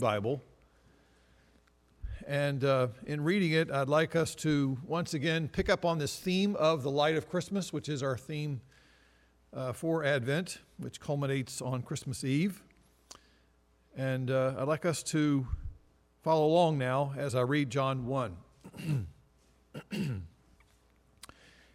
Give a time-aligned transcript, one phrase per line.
[0.00, 0.40] Bible.
[2.24, 6.20] And uh, in reading it, I'd like us to once again pick up on this
[6.20, 8.60] theme of the light of Christmas, which is our theme
[9.52, 12.62] uh, for Advent, which culminates on Christmas Eve.
[13.96, 15.48] And uh, I'd like us to
[16.22, 18.36] follow along now as I read John 1.
[19.90, 20.24] in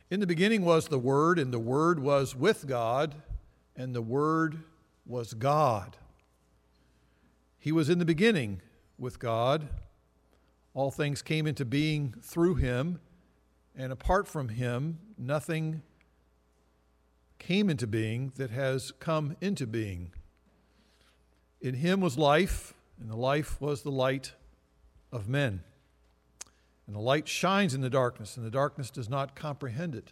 [0.09, 3.15] the beginning was the Word, and the Word was with God,
[3.75, 4.63] and the Word
[5.05, 5.97] was God.
[7.63, 8.61] He was in the beginning
[8.99, 9.69] with God.
[10.73, 12.99] All things came into being through him,
[13.73, 15.81] and apart from him, nothing
[17.39, 20.11] came into being that has come into being.
[21.61, 24.33] In him was life, and the life was the light
[25.13, 25.63] of men.
[26.85, 30.11] And the light shines in the darkness, and the darkness does not comprehend it.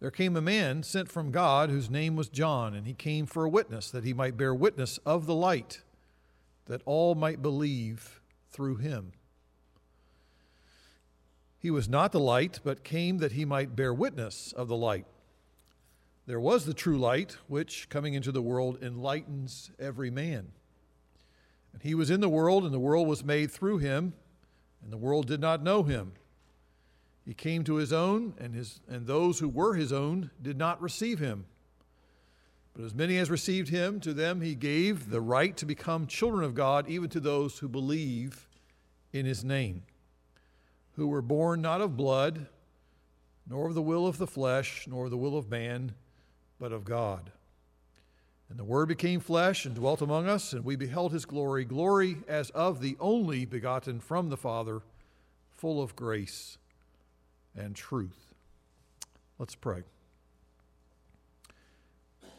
[0.00, 3.46] There came a man sent from God whose name was John, and he came for
[3.46, 5.80] a witness, that he might bear witness of the light
[6.66, 9.12] that all might believe through him.
[11.58, 15.06] He was not the light, but came that he might bear witness of the light.
[16.26, 20.52] There was the true light, which, coming into the world, enlightens every man.
[21.72, 24.14] And he was in the world, and the world was made through him,
[24.82, 26.12] and the world did not know him.
[27.24, 30.80] He came to his own, and, his, and those who were his own did not
[30.80, 31.46] receive him.
[32.74, 36.44] But as many as received him, to them he gave the right to become children
[36.44, 38.48] of God, even to those who believe
[39.12, 39.84] in his name,
[40.96, 42.48] who were born not of blood,
[43.48, 45.94] nor of the will of the flesh, nor of the will of man,
[46.58, 47.30] but of God.
[48.50, 52.18] And the Word became flesh and dwelt among us, and we beheld his glory, glory
[52.26, 54.82] as of the only begotten from the Father,
[55.52, 56.58] full of grace
[57.56, 58.34] and truth.
[59.38, 59.84] Let's pray.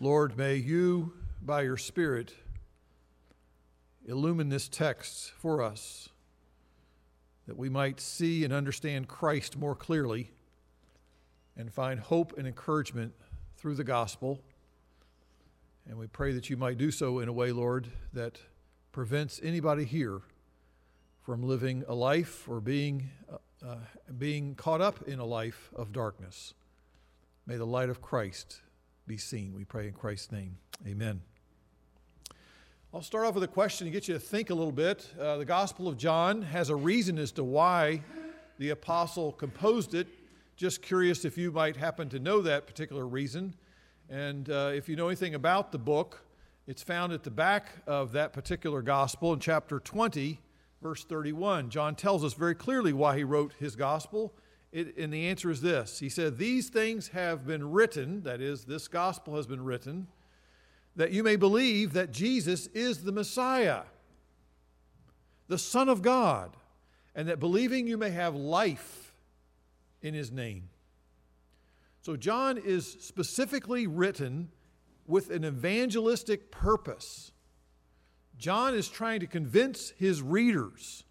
[0.02, 2.36] Lord, may you, by your Spirit,
[4.06, 6.10] illumine this text for us
[7.48, 10.32] that we might see and understand Christ more clearly
[11.56, 13.14] and find hope and encouragement
[13.56, 14.42] through the gospel.
[15.88, 18.38] And we pray that you might do so in a way, Lord, that
[18.92, 20.20] prevents anybody here
[21.22, 23.78] from living a life or being, uh, uh
[24.18, 26.54] being caught up in a life of darkness.
[27.48, 28.60] May the light of Christ
[29.08, 29.54] be seen.
[29.54, 30.58] We pray in Christ's name.
[30.88, 31.22] Amen.
[32.92, 35.08] I'll start off with a question to get you to think a little bit.
[35.20, 38.02] Uh, the Gospel of John has a reason as to why
[38.58, 40.08] the apostle composed it.
[40.56, 43.54] Just curious if you might happen to know that particular reason.
[44.10, 46.22] And uh, if you know anything about the book,
[46.66, 50.40] it's found at the back of that particular gospel in chapter 20,
[50.82, 51.70] verse 31.
[51.70, 54.34] John tells us very clearly why he wrote his gospel.
[54.76, 58.66] It, and the answer is this He said, These things have been written, that is,
[58.66, 60.08] this gospel has been written,
[60.98, 63.84] that you may believe that Jesus is the Messiah,
[65.48, 66.58] the Son of God,
[67.16, 69.14] and that believing you may have life
[70.02, 70.68] in his name.
[72.02, 74.50] So, John is specifically written
[75.08, 77.32] with an evangelistic purpose.
[78.38, 81.06] John is trying to convince his readers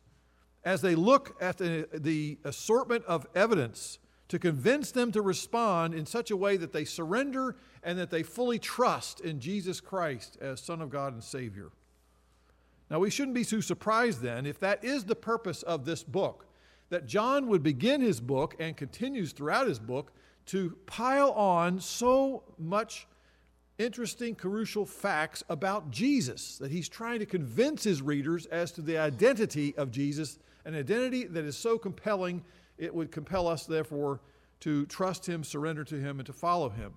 [0.65, 3.99] as they look at the, the assortment of evidence
[4.29, 8.23] to convince them to respond in such a way that they surrender and that they
[8.23, 11.71] fully trust in Jesus Christ as Son of God and Savior.
[12.91, 16.47] Now, we shouldn't be too surprised then if that is the purpose of this book,
[16.91, 20.13] that John would begin his book and continues throughout his book
[20.47, 23.07] to pile on so much
[23.79, 28.99] interesting, crucial facts about Jesus, that he's trying to convince his readers as to the
[28.99, 32.43] identity of Jesus an identity that is so compelling,
[32.79, 34.21] it would compel us, therefore,
[34.61, 36.95] to trust Him, surrender to Him, and to follow Him.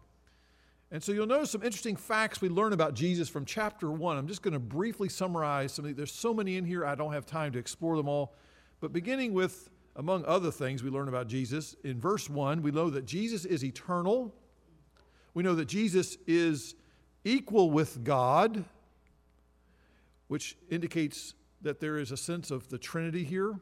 [0.89, 4.17] And so you'll notice some interesting facts we learn about Jesus from chapter 1.
[4.17, 5.97] I'm just going to briefly summarize some of these.
[5.97, 8.35] There's so many in here, I don't have time to explore them all.
[8.79, 12.89] But beginning with, among other things we learn about Jesus, in verse 1, we know
[12.89, 14.34] that Jesus is eternal.
[15.34, 16.75] We know that Jesus is
[17.25, 18.63] equal with God,
[20.29, 23.59] which indicates that there is a sense of the Trinity here.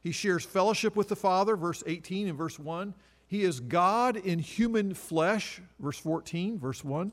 [0.00, 2.94] He shares fellowship with the Father, verse 18 and verse 1.
[3.26, 7.12] He is God in human flesh, verse 14, verse 1.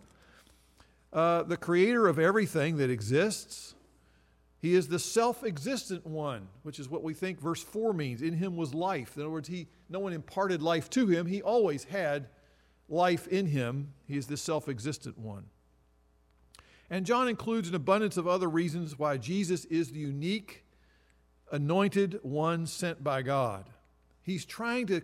[1.13, 3.75] Uh, the creator of everything that exists.
[4.59, 8.21] He is the self existent one, which is what we think verse 4 means.
[8.21, 9.15] In him was life.
[9.15, 11.27] In other words, he, no one imparted life to him.
[11.27, 12.27] He always had
[12.89, 13.93] life in him.
[14.07, 15.45] He is the self existent one.
[16.89, 20.65] And John includes an abundance of other reasons why Jesus is the unique,
[21.51, 23.69] anointed one sent by God.
[24.23, 25.01] He's trying to,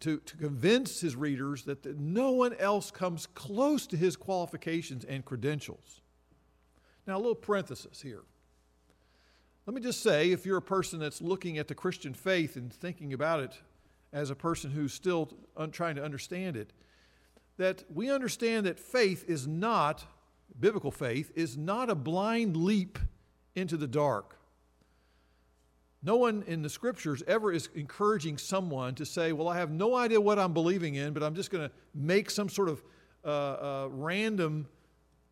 [0.00, 5.24] to, to convince his readers that no one else comes close to his qualifications and
[5.24, 6.00] credentials.
[7.06, 8.22] Now, a little parenthesis here.
[9.66, 12.72] Let me just say if you're a person that's looking at the Christian faith and
[12.72, 13.60] thinking about it
[14.12, 16.72] as a person who's still un- trying to understand it,
[17.58, 20.04] that we understand that faith is not,
[20.58, 22.98] biblical faith, is not a blind leap
[23.54, 24.38] into the dark.
[26.02, 29.94] No one in the scriptures ever is encouraging someone to say, Well, I have no
[29.94, 32.82] idea what I'm believing in, but I'm just going to make some sort of
[33.24, 34.66] uh, uh, random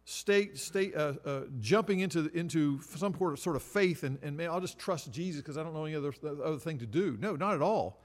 [0.05, 4.79] state, state uh, uh jumping into, into some sort of faith and, and I'll just
[4.79, 7.17] trust Jesus because I don't know any other, other thing to do.
[7.21, 8.01] No, not at all.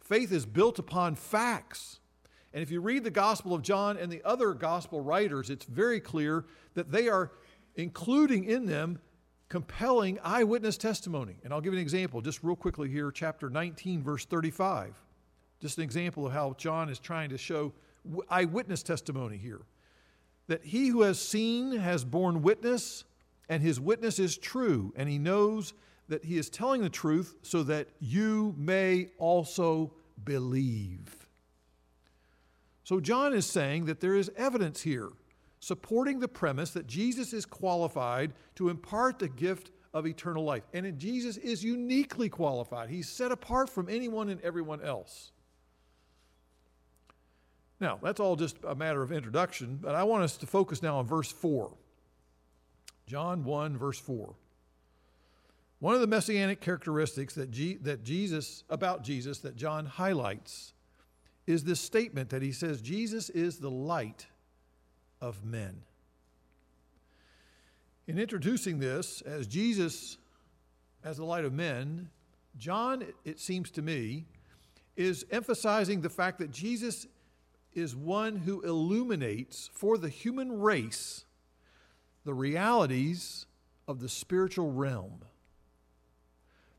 [0.00, 1.99] Faith is built upon facts.
[2.52, 6.00] And if you read the Gospel of John and the other Gospel writers, it's very
[6.00, 6.44] clear
[6.74, 7.30] that they are
[7.76, 8.98] including in them
[9.48, 11.36] compelling eyewitness testimony.
[11.44, 15.00] And I'll give an example just real quickly here, chapter 19, verse 35.
[15.60, 17.72] Just an example of how John is trying to show
[18.28, 19.60] eyewitness testimony here.
[20.46, 23.04] That he who has seen has borne witness,
[23.48, 25.74] and his witness is true, and he knows
[26.08, 29.92] that he is telling the truth so that you may also
[30.24, 31.28] believe.
[32.90, 35.10] So, John is saying that there is evidence here
[35.60, 40.64] supporting the premise that Jesus is qualified to impart the gift of eternal life.
[40.74, 45.30] And Jesus is uniquely qualified, he's set apart from anyone and everyone else.
[47.78, 50.96] Now, that's all just a matter of introduction, but I want us to focus now
[50.96, 51.70] on verse 4.
[53.06, 54.34] John 1, verse 4.
[55.78, 60.72] One of the messianic characteristics that, G, that Jesus, about Jesus, that John highlights
[61.50, 64.26] is this statement that he says Jesus is the light
[65.20, 65.82] of men.
[68.06, 70.16] In introducing this as Jesus
[71.04, 72.08] as the light of men,
[72.56, 74.26] John, it seems to me,
[74.96, 77.06] is emphasizing the fact that Jesus
[77.72, 81.24] is one who illuminates for the human race
[82.24, 83.46] the realities
[83.88, 85.24] of the spiritual realm.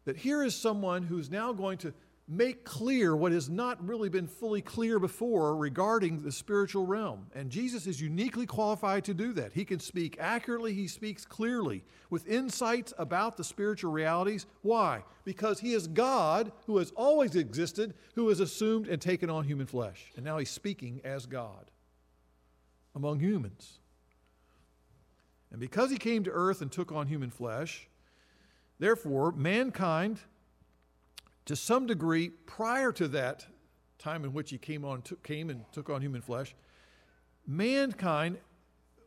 [0.05, 1.93] That here is someone who's now going to
[2.27, 7.27] make clear what has not really been fully clear before regarding the spiritual realm.
[7.35, 9.51] And Jesus is uniquely qualified to do that.
[9.53, 14.45] He can speak accurately, he speaks clearly with insights about the spiritual realities.
[14.61, 15.03] Why?
[15.25, 19.67] Because he is God who has always existed, who has assumed and taken on human
[19.67, 20.11] flesh.
[20.15, 21.69] And now he's speaking as God
[22.95, 23.79] among humans.
[25.51, 27.89] And because he came to earth and took on human flesh,
[28.79, 30.19] therefore, mankind
[31.45, 33.45] to some degree, prior to that
[33.97, 36.55] time in which he came, on, took, came and took on human flesh,
[37.47, 38.37] mankind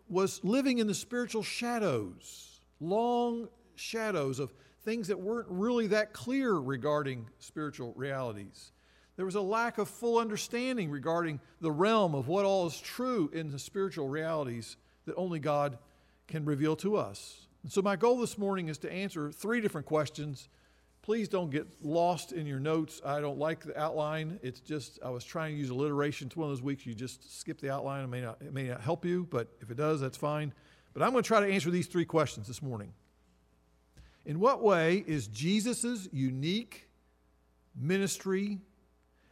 [0.09, 4.53] was living in the spiritual shadows, long shadows of
[4.83, 8.73] things that weren't really that clear regarding spiritual realities.
[9.17, 13.31] There was a lack of full understanding regarding the realm of what all is true
[13.33, 14.77] in the spiritual realities
[15.07, 15.79] that only God
[16.27, 17.47] can reveal to us.
[17.63, 20.49] And so, my goal this morning is to answer three different questions
[21.05, 23.03] Please don't get lost in your notes.
[23.05, 24.41] I don't like the outline.
[24.43, 26.29] It's just, I was trying to use alliteration.
[26.29, 28.05] It's one of those weeks you just skip the outline.
[28.05, 30.51] It may not, it may not help you, but if it does, that's fine.
[30.95, 32.95] But I'm going to try to answer these three questions this morning.
[34.25, 36.89] In what way is Jesus' unique
[37.79, 38.61] ministry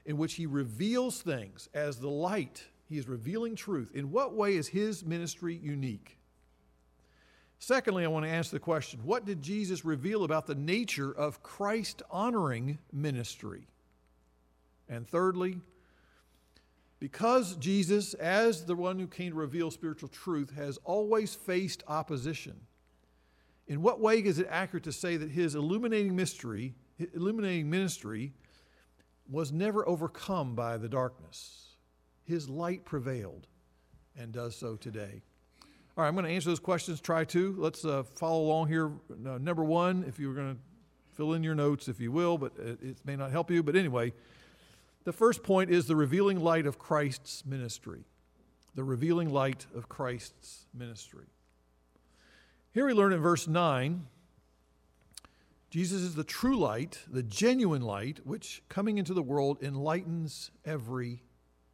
[0.04, 2.64] in which he reveals things as the light?
[2.84, 3.92] He is revealing truth.
[3.94, 6.18] In what way is his ministry unique?
[7.62, 11.44] Secondly, I want to ask the question what did Jesus reveal about the nature of
[11.44, 13.68] Christ honoring ministry?
[14.88, 15.60] And thirdly,
[16.98, 22.58] because Jesus, as the one who came to reveal spiritual truth, has always faced opposition,
[23.68, 26.74] in what way is it accurate to say that his illuminating mystery,
[27.14, 28.32] illuminating ministry,
[29.30, 31.76] was never overcome by the darkness?
[32.24, 33.46] His light prevailed
[34.18, 35.22] and does so today.
[35.94, 37.02] All right, I'm going to answer those questions.
[37.02, 37.54] Try to.
[37.58, 38.92] Let's uh, follow along here.
[39.10, 40.60] Uh, number one, if you were going to
[41.14, 43.62] fill in your notes, if you will, but it, it may not help you.
[43.62, 44.14] But anyway,
[45.04, 48.04] the first point is the revealing light of Christ's ministry.
[48.74, 51.26] The revealing light of Christ's ministry.
[52.72, 54.06] Here we learn in verse 9
[55.68, 61.22] Jesus is the true light, the genuine light, which coming into the world enlightens every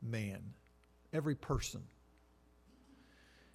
[0.00, 0.54] man,
[1.12, 1.82] every person.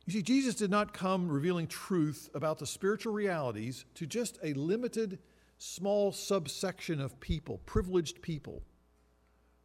[0.06, 4.54] You see, Jesus did not come revealing truth about the spiritual realities to just a
[4.54, 5.20] limited,
[5.58, 8.64] small subsection of people, privileged people,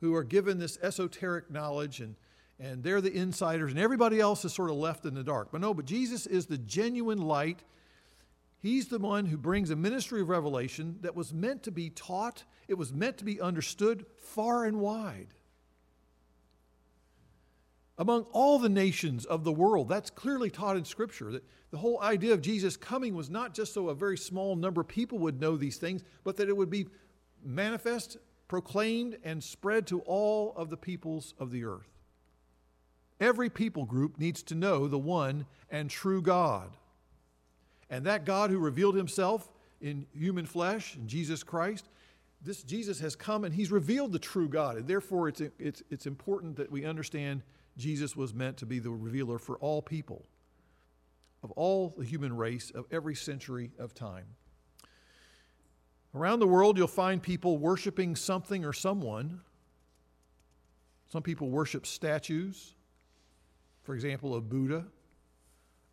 [0.01, 2.15] who are given this esoteric knowledge and,
[2.61, 5.49] and they're the insiders, and everybody else is sort of left in the dark.
[5.51, 7.65] But no, but Jesus is the genuine light.
[8.61, 12.45] He's the one who brings a ministry of revelation that was meant to be taught,
[12.69, 15.35] it was meant to be understood far and wide.
[17.99, 19.89] Among all the nations of the world.
[19.89, 21.33] That's clearly taught in Scripture.
[21.33, 24.81] That the whole idea of Jesus coming was not just so a very small number
[24.81, 26.87] of people would know these things, but that it would be
[27.45, 31.91] manifest, proclaimed, and spread to all of the peoples of the earth.
[33.21, 36.77] Every people group needs to know the one and true God.
[37.91, 39.51] And that God who revealed himself
[39.81, 41.89] in human flesh, in Jesus Christ,
[42.41, 44.77] this Jesus has come and he's revealed the true God.
[44.77, 47.43] And therefore, it's, it's, it's important that we understand
[47.79, 50.27] Jesus was meant to be the revealer for all people,
[51.43, 54.27] of all the human race, of every century of time.
[56.15, 59.41] Around the world, you'll find people worshiping something or someone.
[61.13, 62.75] Some people worship statues,
[63.83, 64.85] for example, of Buddha.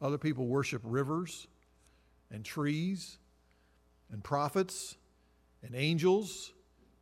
[0.01, 1.47] Other people worship rivers
[2.31, 3.19] and trees
[4.11, 4.97] and prophets
[5.63, 6.53] and angels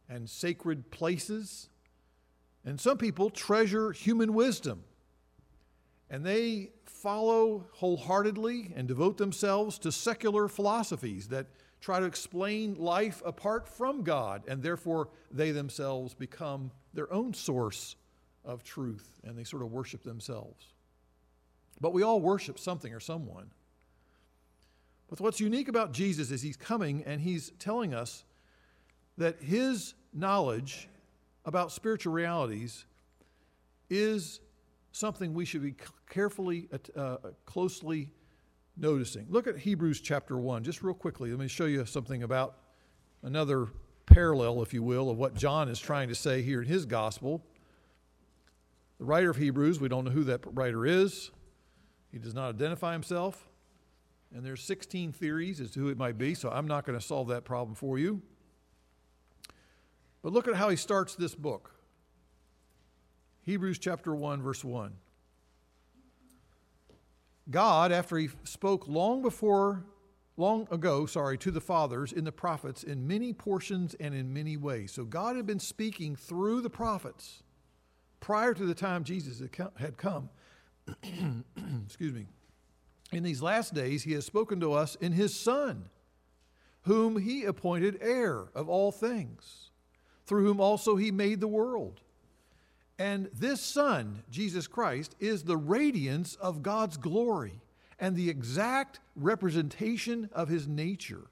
[0.09, 1.69] and sacred places.
[2.65, 4.83] And some people treasure human wisdom
[6.09, 11.47] and they follow wholeheartedly and devote themselves to secular philosophies that
[11.81, 17.95] try to explain life apart from God, and therefore they themselves become their own source
[18.45, 20.67] of truth and they sort of worship themselves.
[21.81, 23.49] But we all worship something or someone.
[25.09, 28.23] But what's unique about Jesus is he's coming and he's telling us
[29.17, 30.87] that his knowledge
[31.45, 32.85] about spiritual realities
[33.89, 34.39] is
[34.91, 35.75] something we should be
[36.09, 38.09] carefully, uh, uh, closely
[38.77, 39.25] noticing.
[39.29, 41.29] Look at Hebrews chapter 1, just real quickly.
[41.29, 42.57] Let me show you something about
[43.23, 43.67] another
[44.05, 47.43] parallel, if you will, of what John is trying to say here in his gospel.
[48.99, 51.31] The writer of Hebrews, we don't know who that writer is,
[52.11, 53.49] he does not identify himself.
[54.35, 57.05] And there's 16 theories as to who it might be, so I'm not going to
[57.05, 58.21] solve that problem for you.
[60.23, 61.75] But look at how he starts this book.
[63.41, 64.93] Hebrews chapter 1, verse 1.
[67.51, 69.83] God, after he spoke long before,
[70.37, 74.55] long ago, sorry, to the fathers in the prophets in many portions and in many
[74.55, 74.93] ways.
[74.93, 77.43] So God had been speaking through the prophets
[78.21, 79.41] prior to the time Jesus
[79.75, 80.29] had come.
[81.85, 82.27] Excuse me.
[83.11, 85.89] In these last days, he has spoken to us in his Son,
[86.83, 89.71] whom he appointed heir of all things
[90.25, 92.01] through whom also he made the world.
[92.99, 97.61] And this Son, Jesus Christ, is the radiance of God's glory
[97.99, 101.27] and the exact representation of his nature,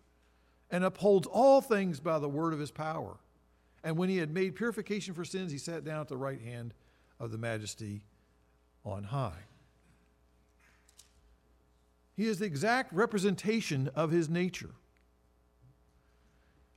[0.70, 3.18] and upholds all things by the word of his power.
[3.84, 6.74] And when he had made purification for sins, he sat down at the right hand
[7.20, 8.04] of the majesty
[8.86, 9.44] on high.
[12.16, 14.72] He is the exact representation of his nature.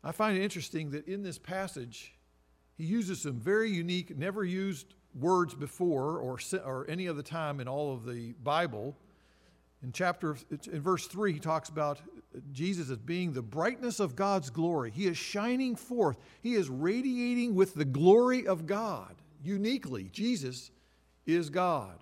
[0.04, 2.14] I find it interesting that in this passage,
[2.76, 7.68] he uses some very unique, never used words before or, or any other time in
[7.68, 8.94] all of the Bible.
[9.82, 10.36] In chapter,
[10.70, 12.00] in verse 3, he talks about
[12.52, 14.90] Jesus as being the brightness of God's glory.
[14.90, 19.14] He is shining forth, he is radiating with the glory of God.
[19.42, 20.70] Uniquely, Jesus
[21.26, 21.98] is God.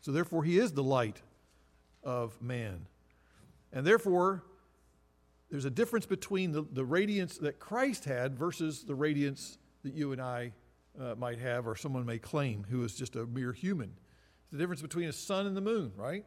[0.00, 1.20] So, therefore, he is the light
[2.02, 2.86] of man.
[3.72, 4.42] And therefore,
[5.52, 10.12] there's a difference between the, the radiance that Christ had versus the radiance that you
[10.12, 10.50] and I
[10.98, 13.90] uh, might have, or someone may claim, who is just a mere human.
[14.44, 16.24] It's the difference between a sun and the moon, right?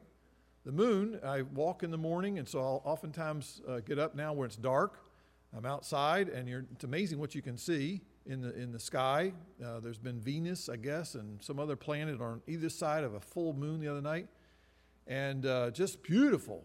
[0.63, 4.31] The moon, I walk in the morning, and so I'll oftentimes uh, get up now
[4.31, 4.99] when it's dark.
[5.57, 9.33] I'm outside, and it's amazing what you can see in the, in the sky.
[9.63, 13.19] Uh, there's been Venus, I guess, and some other planet on either side of a
[13.19, 14.27] full moon the other night,
[15.07, 16.63] and uh, just beautiful.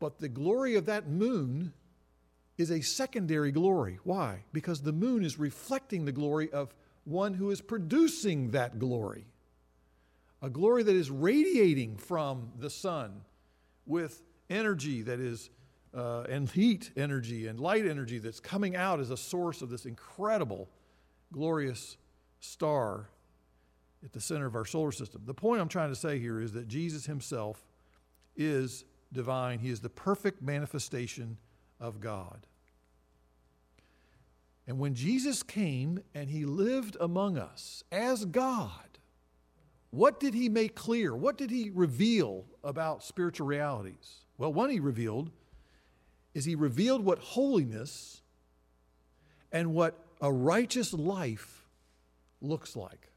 [0.00, 1.72] But the glory of that moon
[2.56, 3.98] is a secondary glory.
[4.04, 4.44] Why?
[4.52, 9.26] Because the moon is reflecting the glory of one who is producing that glory.
[10.40, 13.22] A glory that is radiating from the sun
[13.86, 15.50] with energy that is,
[15.94, 19.86] uh, and heat energy and light energy that's coming out as a source of this
[19.86, 20.68] incredible,
[21.32, 21.96] glorious
[22.40, 23.08] star
[24.04, 25.22] at the center of our solar system.
[25.24, 27.64] The point I'm trying to say here is that Jesus himself
[28.36, 31.38] is divine, he is the perfect manifestation
[31.84, 32.46] of God.
[34.66, 38.98] And when Jesus came and he lived among us as God,
[39.90, 41.14] what did he make clear?
[41.14, 44.24] What did he reveal about spiritual realities?
[44.38, 45.30] Well, one he revealed
[46.32, 48.22] is he revealed what holiness
[49.52, 51.66] and what a righteous life
[52.40, 53.10] looks like.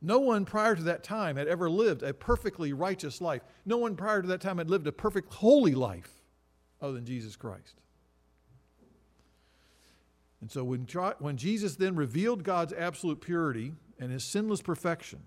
[0.00, 3.42] No one prior to that time had ever lived a perfectly righteous life.
[3.66, 6.17] No one prior to that time had lived a perfect holy life
[6.80, 7.80] other than Jesus Christ.
[10.40, 10.86] And so when,
[11.18, 15.20] when Jesus then revealed God's absolute purity and his sinless perfection,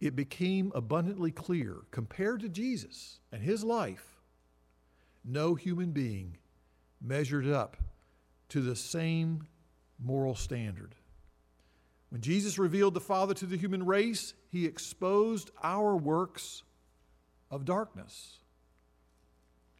[0.00, 4.16] it became abundantly clear compared to Jesus and his life,
[5.24, 6.38] no human being
[7.02, 7.76] measured up
[8.48, 9.46] to the same
[9.98, 10.94] moral standard.
[12.10, 16.62] When Jesus revealed the Father to the human race, he exposed our works
[17.50, 18.38] of darkness.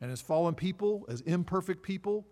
[0.01, 2.27] And as fallen people, as imperfect people,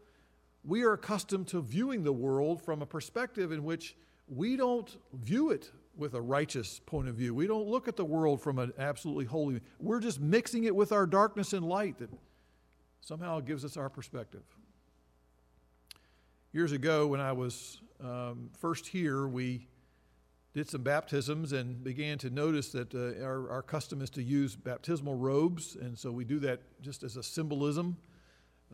[0.65, 3.97] we are accustomed to viewing the world from a perspective in which
[4.29, 7.35] we don't view it with a righteous point of view.
[7.35, 9.61] We don't look at the world from an absolutely holy.
[9.81, 12.11] We're just mixing it with our darkness and light that
[13.01, 14.43] somehow gives us our perspective.
[16.53, 19.69] Years ago, when I was um, first here, we
[20.57, 24.57] did some baptisms and began to notice that uh, our, our custom is to use
[24.57, 27.95] baptismal robes, and so we do that just as a symbolism.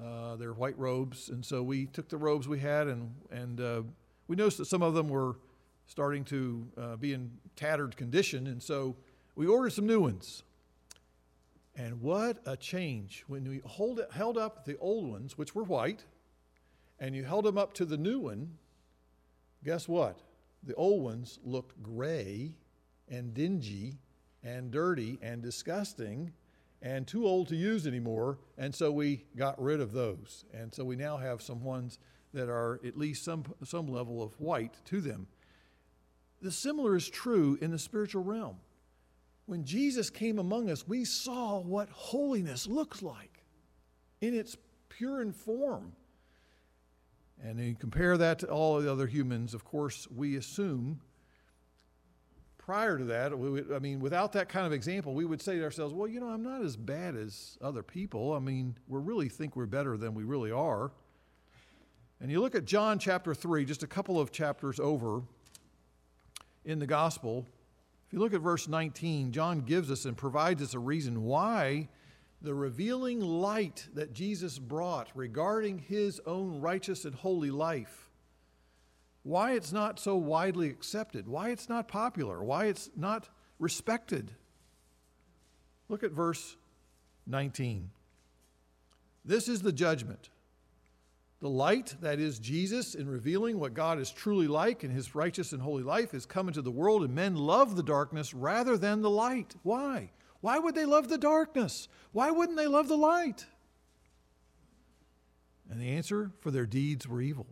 [0.01, 3.83] Uh, they're white robes, and so we took the robes we had, and and uh,
[4.29, 5.35] we noticed that some of them were
[5.89, 8.95] starting to uh, be in tattered condition, and so
[9.35, 10.45] we ordered some new ones.
[11.75, 15.65] And what a change when we hold it, held up the old ones, which were
[15.65, 16.05] white,
[17.01, 18.57] and you held them up to the new one.
[19.65, 20.21] Guess what?
[20.63, 22.57] The old ones looked gray
[23.09, 23.99] and dingy
[24.43, 26.33] and dirty and disgusting
[26.81, 28.39] and too old to use anymore.
[28.59, 30.45] And so we got rid of those.
[30.53, 31.99] And so we now have some ones
[32.35, 35.27] that are at least some, some level of white to them.
[36.41, 38.57] The similar is true in the spiritual realm.
[39.47, 43.45] When Jesus came among us, we saw what holiness looks like
[44.21, 44.57] in its
[44.89, 45.93] pure form.
[47.45, 51.01] And you compare that to all the other humans, of course, we assume
[52.57, 53.33] prior to that,
[53.75, 56.29] I mean, without that kind of example, we would say to ourselves, well, you know,
[56.29, 58.33] I'm not as bad as other people.
[58.35, 60.93] I mean, we really think we're better than we really are.
[62.21, 65.23] And you look at John chapter 3, just a couple of chapters over
[66.65, 67.49] in the gospel.
[68.07, 71.89] If you look at verse 19, John gives us and provides us a reason why
[72.43, 78.11] the revealing light that Jesus brought regarding his own righteous and holy life,
[79.23, 83.29] why it's not so widely accepted, why it's not popular, why it's not
[83.61, 84.33] respected.
[85.89, 86.57] Look at verse
[87.29, 87.91] 19.
[89.25, 90.31] This is the judgment.
[91.39, 95.53] The light, that is Jesus, in revealing what God is truly like in his righteous
[95.53, 99.03] and holy life, is come into the world, and men love the darkness rather than
[99.03, 99.55] the light.
[99.63, 100.11] Why?
[100.43, 101.89] Why would they love the darkness?
[102.11, 103.47] Why wouldn't they love the light?
[105.71, 107.47] And the answer for their deeds were evil.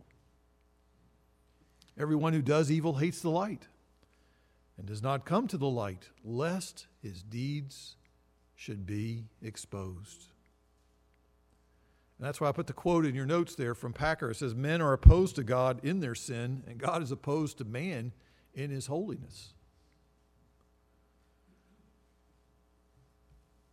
[1.97, 3.67] Everyone who does evil hates the light
[4.77, 7.95] and does not come to the light, lest his deeds
[8.55, 10.25] should be exposed.
[12.17, 14.29] And that's why I put the quote in your notes there from Packer.
[14.29, 17.65] It says, Men are opposed to God in their sin, and God is opposed to
[17.65, 18.11] man
[18.53, 19.53] in his holiness.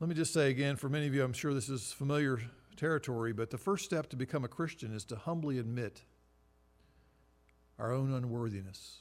[0.01, 2.41] Let me just say again, for many of you, I'm sure this is familiar
[2.77, 6.03] territory, but the first step to become a Christian is to humbly admit
[7.81, 8.99] our own unworthiness,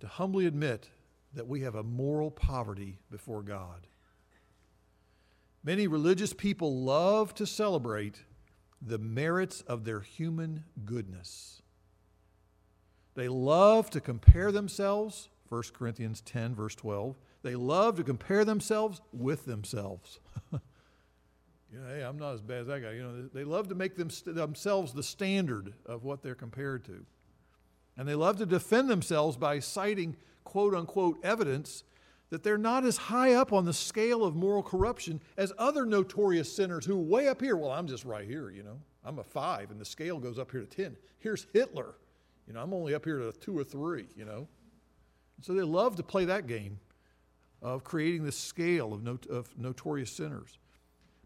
[0.00, 0.90] to humbly admit
[1.32, 3.86] that we have a moral poverty before God.
[5.62, 8.24] Many religious people love to celebrate
[8.82, 11.62] the merits of their human goodness.
[13.14, 19.02] They love to compare themselves, 1 Corinthians 10, verse 12, they love to compare themselves
[19.12, 20.18] with themselves.
[20.52, 20.58] you
[21.78, 22.92] know, hey, I'm not as bad as that guy.
[22.92, 26.84] You know, they love to make them st- themselves the standard of what they're compared
[26.86, 27.04] to.
[27.96, 31.84] And they love to defend themselves by citing quote unquote evidence
[32.30, 36.50] that they're not as high up on the scale of moral corruption as other notorious
[36.50, 38.80] sinners who way up here, well, I'm just right here, you know.
[39.04, 40.96] I'm a five, and the scale goes up here to 10.
[41.18, 41.94] Here's Hitler.
[42.48, 44.48] You know, I'm only up here to two or three, you know.
[45.42, 46.78] So they love to play that game
[47.62, 50.58] of creating the scale of, not, of notorious sinners.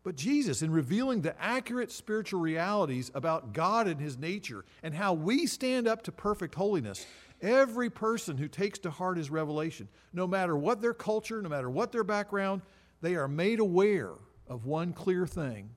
[0.05, 5.12] But Jesus, in revealing the accurate spiritual realities about God and His nature and how
[5.12, 7.07] we stand up to perfect holiness,
[7.43, 11.69] every person who takes to heart His revelation, no matter what their culture, no matter
[11.69, 12.62] what their background,
[13.03, 14.14] they are made aware
[14.49, 15.71] of one clear thing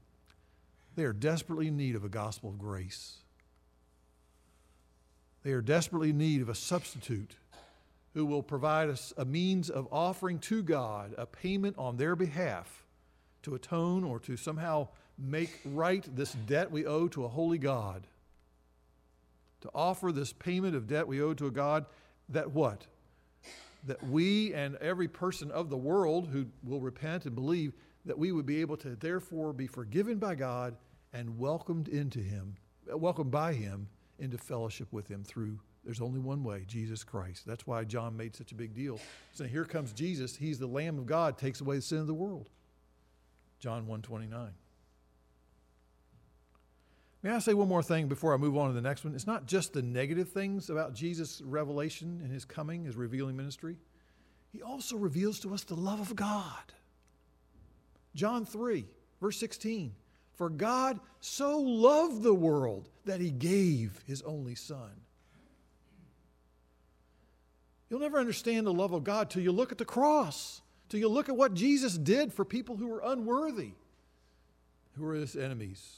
[0.95, 3.17] they are desperately in need of a gospel of grace.
[5.43, 7.35] They are desperately in need of a substitute
[8.13, 12.83] who will provide us a means of offering to God a payment on their behalf
[13.43, 18.07] to atone or to somehow make right this debt we owe to a holy God.
[19.61, 21.85] To offer this payment of debt we owe to a God
[22.29, 22.85] that what?
[23.85, 27.73] That we and every person of the world who will repent and believe
[28.05, 30.75] that we would be able to therefore be forgiven by God
[31.13, 32.55] and welcomed into Him,
[32.87, 37.45] welcomed by Him into fellowship with Him through There's only one way, Jesus Christ.
[37.45, 38.99] That's why John made such a big deal.
[39.33, 40.35] So here comes Jesus.
[40.35, 42.49] He's the Lamb of God, takes away the sin of the world.
[43.59, 44.51] John 129.
[47.23, 49.13] May I say one more thing before I move on to the next one?
[49.13, 53.77] It's not just the negative things about Jesus' revelation and his coming, his revealing ministry.
[54.51, 56.73] He also reveals to us the love of God.
[58.15, 58.85] John 3,
[59.21, 59.93] verse 16.
[60.33, 64.91] For God so loved the world that he gave his only Son.
[67.91, 71.09] You'll never understand the love of God till you look at the cross, till you
[71.09, 73.71] look at what Jesus did for people who were unworthy,
[74.95, 75.97] who were his enemies.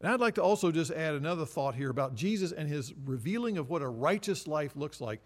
[0.00, 3.58] And I'd like to also just add another thought here about Jesus and his revealing
[3.58, 5.20] of what a righteous life looks like.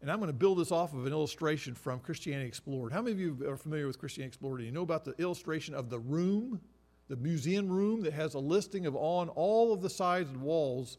[0.00, 2.92] And I'm going to build this off of an illustration from Christianity Explored.
[2.92, 4.60] How many of you are familiar with Christianity Explored?
[4.60, 6.60] Do you know about the illustration of the room,
[7.08, 10.98] the museum room that has a listing of on all of the sides and walls?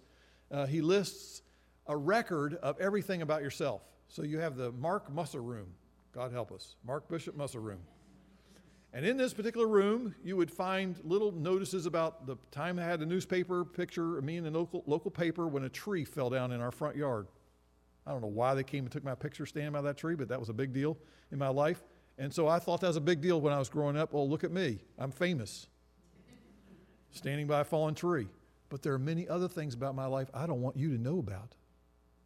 [0.51, 1.42] Uh, he lists
[1.87, 3.81] a record of everything about yourself.
[4.07, 5.67] So you have the Mark Musser room.
[6.13, 6.75] God help us.
[6.85, 7.79] Mark Bishop Musser room.
[8.93, 13.01] And in this particular room, you would find little notices about the time I had
[13.01, 16.51] a newspaper picture of me in the local, local paper when a tree fell down
[16.51, 17.27] in our front yard.
[18.05, 20.27] I don't know why they came and took my picture standing by that tree, but
[20.27, 20.97] that was a big deal
[21.31, 21.81] in my life.
[22.19, 24.13] And so I thought that was a big deal when I was growing up.
[24.13, 24.79] Oh, look at me.
[24.99, 25.67] I'm famous.
[27.09, 28.27] Standing by a fallen tree.
[28.69, 31.17] But there are many other things about my life I don't want you to know
[31.17, 31.55] about.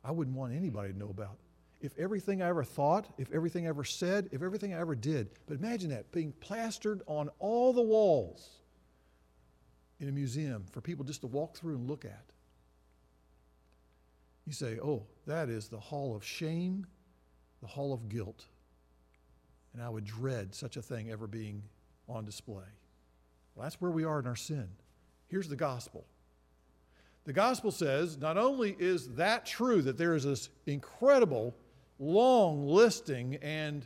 [0.07, 1.37] I wouldn't want anybody to know about
[1.81, 5.29] if everything I ever thought, if everything I ever said, if everything I ever did,
[5.45, 8.49] but imagine that being plastered on all the walls
[9.99, 12.23] in a museum for people just to walk through and look at.
[14.45, 16.87] You say, oh, that is the hall of shame,
[17.61, 18.45] the hall of guilt.
[19.73, 21.61] And I would dread such a thing ever being
[22.07, 22.63] on display.
[23.53, 24.69] Well, that's where we are in our sin.
[25.27, 26.05] Here's the gospel
[27.27, 31.53] the gospel says not only is that true, that there is this incredible
[31.99, 33.85] long listing and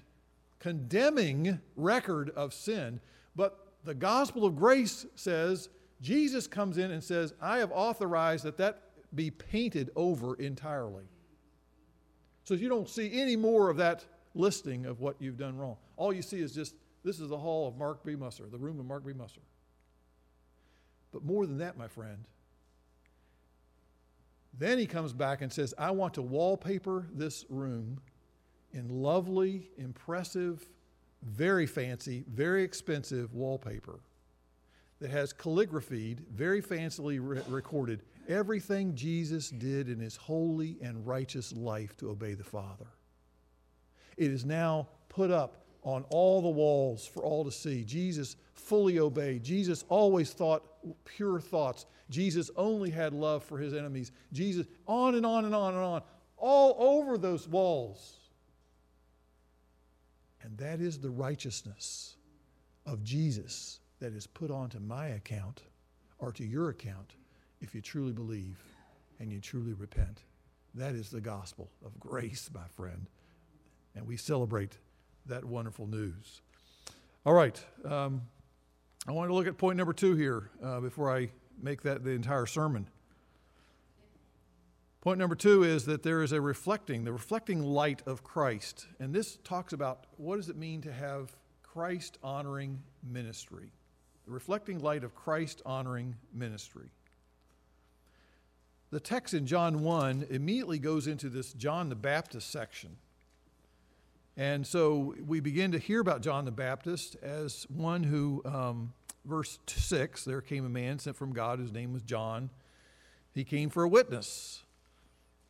[0.59, 2.99] condemning record of sin.
[3.35, 5.69] But the gospel of grace says
[6.01, 8.83] Jesus comes in and says, I have authorized that that
[9.15, 11.05] be painted over entirely.
[12.43, 15.77] So you don't see any more of that listing of what you've done wrong.
[15.97, 18.15] All you see is just this is the hall of Mark B.
[18.15, 19.13] Musser, the room of Mark B.
[19.13, 19.41] Musser.
[21.11, 22.25] But more than that, my friend,
[24.57, 28.01] then he comes back and says, I want to wallpaper this room
[28.73, 30.67] in lovely, impressive,
[31.23, 33.99] very fancy, very expensive wallpaper
[34.99, 41.51] that has calligraphied, very fancily re- recorded everything Jesus did in his holy and righteous
[41.53, 42.87] life to obey the Father.
[44.17, 47.83] It is now put up on all the walls for all to see.
[47.83, 49.43] Jesus fully obeyed.
[49.43, 50.63] Jesus always thought
[51.05, 51.85] pure thoughts.
[52.11, 54.11] Jesus only had love for his enemies.
[54.31, 56.01] Jesus, on and on and on and on,
[56.37, 58.17] all over those walls.
[60.43, 62.15] And that is the righteousness
[62.85, 65.61] of Jesus that is put onto my account
[66.19, 67.13] or to your account
[67.61, 68.59] if you truly believe
[69.19, 70.23] and you truly repent.
[70.73, 73.07] That is the gospel of grace, my friend.
[73.95, 74.77] And we celebrate
[75.27, 76.41] that wonderful news.
[77.25, 77.63] All right.
[77.85, 78.21] Um,
[79.07, 81.29] I want to look at point number two here uh, before I
[81.63, 82.87] make that the entire sermon.
[85.01, 88.87] Point number two is that there is a reflecting, the reflecting light of Christ.
[88.99, 93.71] And this talks about what does it mean to have Christ honoring ministry?
[94.25, 96.91] The reflecting light of Christ honoring ministry.
[98.91, 102.97] The text in John 1 immediately goes into this John the Baptist section.
[104.37, 108.93] And so we begin to hear about John the Baptist as one who, um,
[109.25, 112.49] verse 6, there came a man sent from God whose name was John.
[113.33, 114.63] He came for a witness.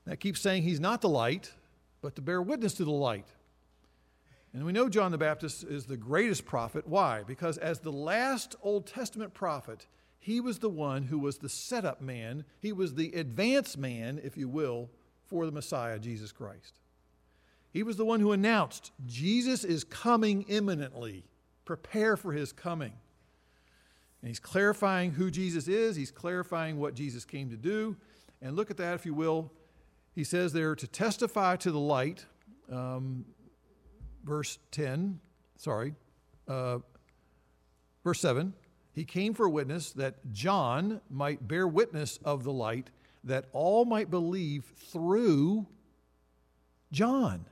[0.06, 1.52] That keeps saying he's not the light,
[2.02, 3.28] but to bear witness to the light.
[4.54, 6.86] And we know John the Baptist is the greatest prophet.
[6.88, 7.24] Why?
[7.24, 9.88] Because as the last Old Testament prophet,
[10.20, 14.38] he was the one who was the setup man, he was the advance man, if
[14.38, 14.90] you will,
[15.26, 16.74] for the Messiah, Jesus Christ.
[17.72, 21.24] He was the one who announced Jesus is coming imminently.
[21.64, 22.92] Prepare for his coming.
[24.22, 27.98] And he's clarifying who Jesus is, he's clarifying what Jesus came to do.
[28.42, 29.52] And look at that, if you will.
[30.14, 32.26] He says there to testify to the light,
[32.72, 33.26] um,
[34.24, 35.20] verse 10,
[35.58, 35.96] sorry,
[36.48, 36.80] uh,
[38.04, 38.54] verse 7.
[38.94, 42.90] He came for a witness that John might bear witness of the light,
[43.24, 45.66] that all might believe through
[46.92, 47.46] John.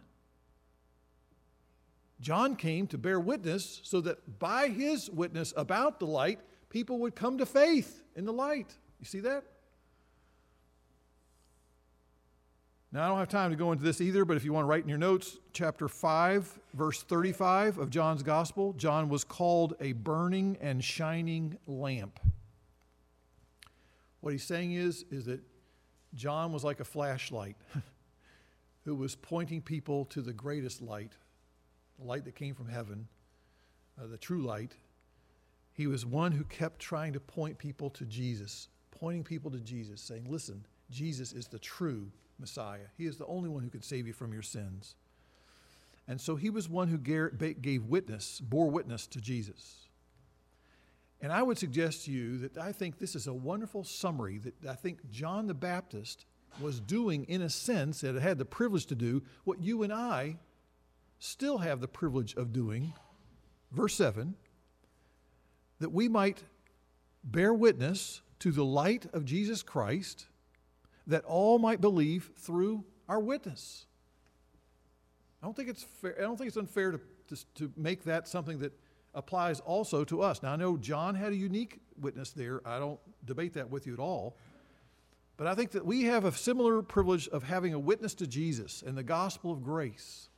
[2.20, 7.16] John came to bear witness so that by his witness about the light, people would
[7.16, 8.74] come to faith in the light.
[9.00, 9.44] You see that?
[12.92, 14.68] Now, I don't have time to go into this either, but if you want to
[14.68, 19.92] write in your notes, chapter 5, verse 35 of John's Gospel, John was called a
[19.92, 22.20] burning and shining lamp.
[24.22, 25.40] What he's saying is, is that
[26.16, 27.58] John was like a flashlight
[28.86, 31.14] who was pointing people to the greatest light,
[32.00, 33.08] the light that came from heaven,
[34.02, 34.74] uh, the true light.
[35.80, 40.02] He was one who kept trying to point people to Jesus, pointing people to Jesus,
[40.02, 42.88] saying, Listen, Jesus is the true Messiah.
[42.98, 44.96] He is the only one who can save you from your sins.
[46.06, 49.88] And so he was one who gave witness, bore witness to Jesus.
[51.22, 54.70] And I would suggest to you that I think this is a wonderful summary that
[54.70, 56.26] I think John the Baptist
[56.60, 60.40] was doing, in a sense, that had the privilege to do what you and I
[61.20, 62.92] still have the privilege of doing.
[63.72, 64.36] Verse 7
[65.80, 66.44] that we might
[67.24, 70.28] bear witness to the light of Jesus Christ
[71.08, 73.86] that all might believe through our witness.
[75.42, 78.28] I don't think it's fair, I don't think it's unfair to, to, to make that
[78.28, 78.74] something that
[79.16, 80.44] applies also to us.
[80.44, 82.62] Now I know John had a unique witness there.
[82.66, 84.38] I don't debate that with you at all.
[85.38, 88.84] But I think that we have a similar privilege of having a witness to Jesus
[88.86, 90.30] and the gospel of grace.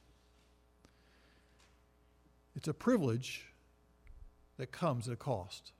[2.55, 3.50] It's a privilege
[4.61, 5.71] that comes at a cost.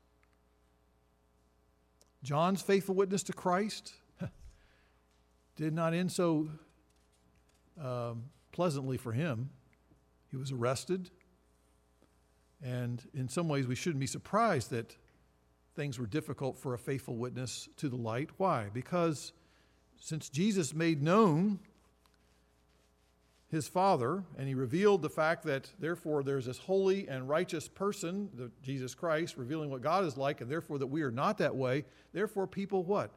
[2.24, 3.94] John's faithful witness to Christ
[5.56, 6.50] did not end so
[7.80, 9.52] um, pleasantly for him.
[10.32, 11.12] He was arrested.
[12.64, 14.98] And in some ways, we shouldn't be surprised that
[15.76, 18.32] things were difficult for a faithful witness to the light.
[18.38, 18.70] Why?
[18.74, 19.32] Because
[20.00, 21.60] since Jesus made known
[23.52, 28.30] his Father, and he revealed the fact that therefore there's this holy and righteous person,
[28.34, 31.56] the, Jesus Christ, revealing what God is like, and therefore that we are not that
[31.56, 33.12] way, therefore people what?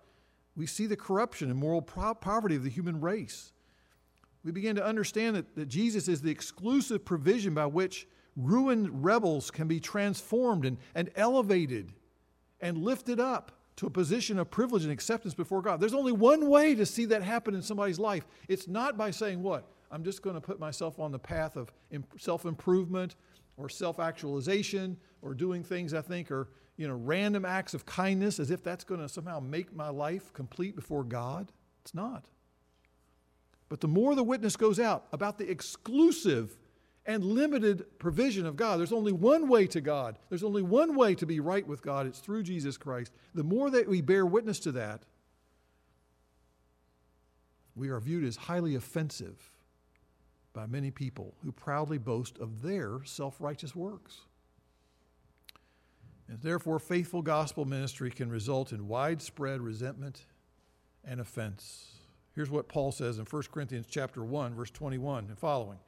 [0.57, 3.53] we see the corruption and moral poverty of the human race.
[4.45, 9.51] We begin to understand that, that Jesus is the exclusive provision by which ruined rebels
[9.51, 11.93] can be transformed and, and elevated
[12.61, 15.81] and lifted up to a position of privilege and acceptance before God.
[15.81, 18.27] There's only one way to see that happen in somebody's life.
[18.49, 19.69] It's not by saying, What?
[19.91, 21.73] I'm just going to put myself on the path of
[22.19, 23.17] self improvement
[23.57, 28.41] or self actualization or doing things I think are you know, random acts of kindness
[28.41, 31.53] as if that's going to somehow make my life complete before God.
[31.83, 32.25] It's not.
[33.69, 36.57] But the more the witness goes out about the exclusive
[37.07, 40.19] and limited provision of God, there's only one way to God.
[40.31, 42.07] There's only one way to be right with God.
[42.07, 43.13] It's through Jesus Christ.
[43.35, 45.05] The more that we bear witness to that,
[47.77, 49.51] we are viewed as highly offensive
[50.55, 54.21] by many people who proudly boast of their self righteous works.
[56.29, 60.25] And therefore, faithful gospel ministry can result in widespread resentment
[61.05, 61.91] and offense.
[62.35, 65.79] Here's what Paul says in 1 Corinthians chapter 1, verse 21 and following.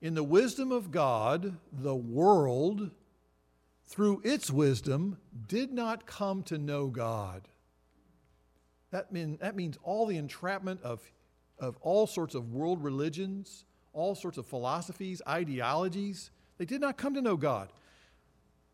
[0.00, 2.90] In the wisdom of God, the world,
[3.86, 7.48] through its wisdom, did not come to know God.
[8.90, 11.02] That, mean, that means all the entrapment of,
[11.58, 13.64] of all sorts of world religions,
[13.98, 17.68] all sorts of philosophies, ideologies, they did not come to know God.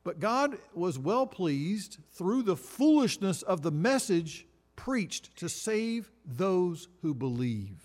[0.04, 6.88] But God was well pleased through the foolishness of the message preached to save those
[7.00, 7.78] who believe.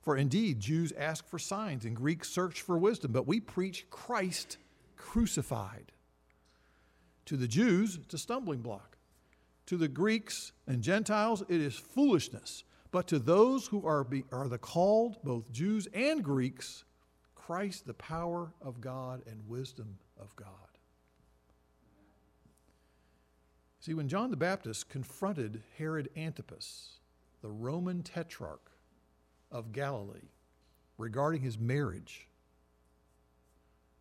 [0.00, 4.56] For indeed, Jews ask for signs and Greeks search for wisdom, but we preach Christ
[4.96, 5.92] crucified.
[7.26, 8.96] To the Jews, it's a stumbling block.
[9.66, 12.62] To the Greeks and Gentiles, it is foolishness.
[12.90, 16.84] But to those who are, be, are the called, both Jews and Greeks,
[17.34, 20.48] Christ, the power of God and wisdom of God.
[23.80, 26.98] See, when John the Baptist confronted Herod Antipas,
[27.42, 28.72] the Roman tetrarch
[29.52, 30.30] of Galilee,
[30.98, 32.26] regarding his marriage,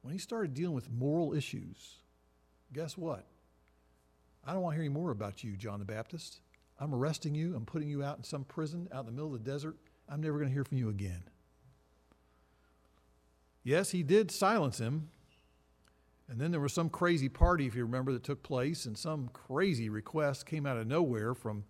[0.02, 1.98] when he started dealing with moral issues,
[2.74, 3.26] guess what?
[4.44, 6.40] I don't want to hear any more about you, John the Baptist.
[6.80, 7.56] I'm arresting you.
[7.56, 9.78] I'm putting you out in some prison out in the middle of the desert.
[10.10, 11.24] I'm never going to hear from you again.
[13.64, 15.10] Yes, he did silence him
[16.28, 19.30] and then there was some crazy party, if you remember, that took place, and some
[19.32, 21.64] crazy request came out of nowhere from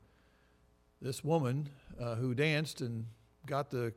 [1.01, 3.05] this woman uh, who danced and
[3.45, 3.93] got the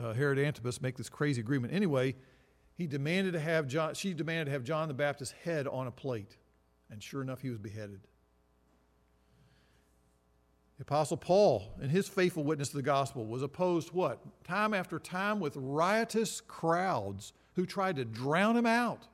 [0.00, 1.72] uh, Herod Antipas make this crazy agreement.
[1.72, 2.14] Anyway,
[2.74, 5.92] he demanded to have John, she demanded to have John the Baptist's head on a
[5.92, 6.36] plate,
[6.88, 8.06] and sure enough, he was beheaded.
[10.78, 14.18] The Apostle Paul, in his faithful witness to the gospel, was opposed what?
[14.44, 19.06] Time after time with riotous crowds who tried to drown him out.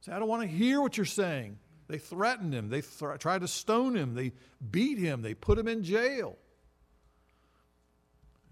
[0.00, 1.58] Say, I don't want to hear what you're saying.
[1.88, 2.68] They threatened him.
[2.68, 4.14] They th- tried to stone him.
[4.14, 4.32] They
[4.70, 5.22] beat him.
[5.22, 6.36] They put him in jail.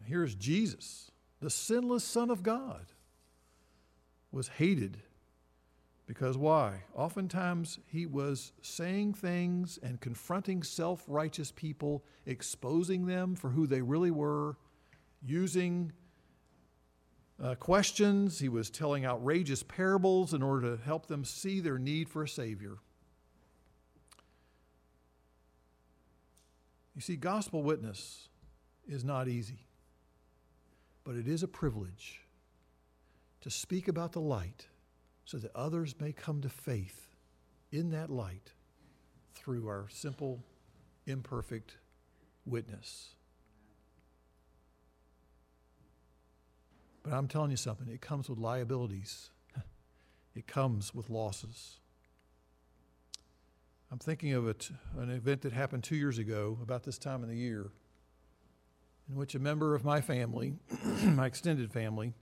[0.04, 2.84] Here's Jesus, the sinless Son of God,
[4.32, 4.98] was hated
[6.10, 6.82] because why?
[6.92, 13.80] Oftentimes he was saying things and confronting self righteous people, exposing them for who they
[13.80, 14.56] really were,
[15.24, 15.92] using
[17.40, 18.40] uh, questions.
[18.40, 22.28] He was telling outrageous parables in order to help them see their need for a
[22.28, 22.78] Savior.
[26.96, 28.28] You see, gospel witness
[28.84, 29.68] is not easy,
[31.04, 32.22] but it is a privilege
[33.42, 34.66] to speak about the light
[35.30, 37.06] so that others may come to faith
[37.70, 38.50] in that light
[39.32, 40.42] through our simple,
[41.06, 41.76] imperfect
[42.44, 43.14] witness.
[47.04, 49.30] But I'm telling you something, it comes with liabilities,
[50.34, 51.78] it comes with losses.
[53.92, 54.48] I'm thinking of
[54.98, 57.70] an event that happened two years ago, about this time of the year,
[59.08, 60.54] in which a member of my family,
[61.04, 62.14] my extended family,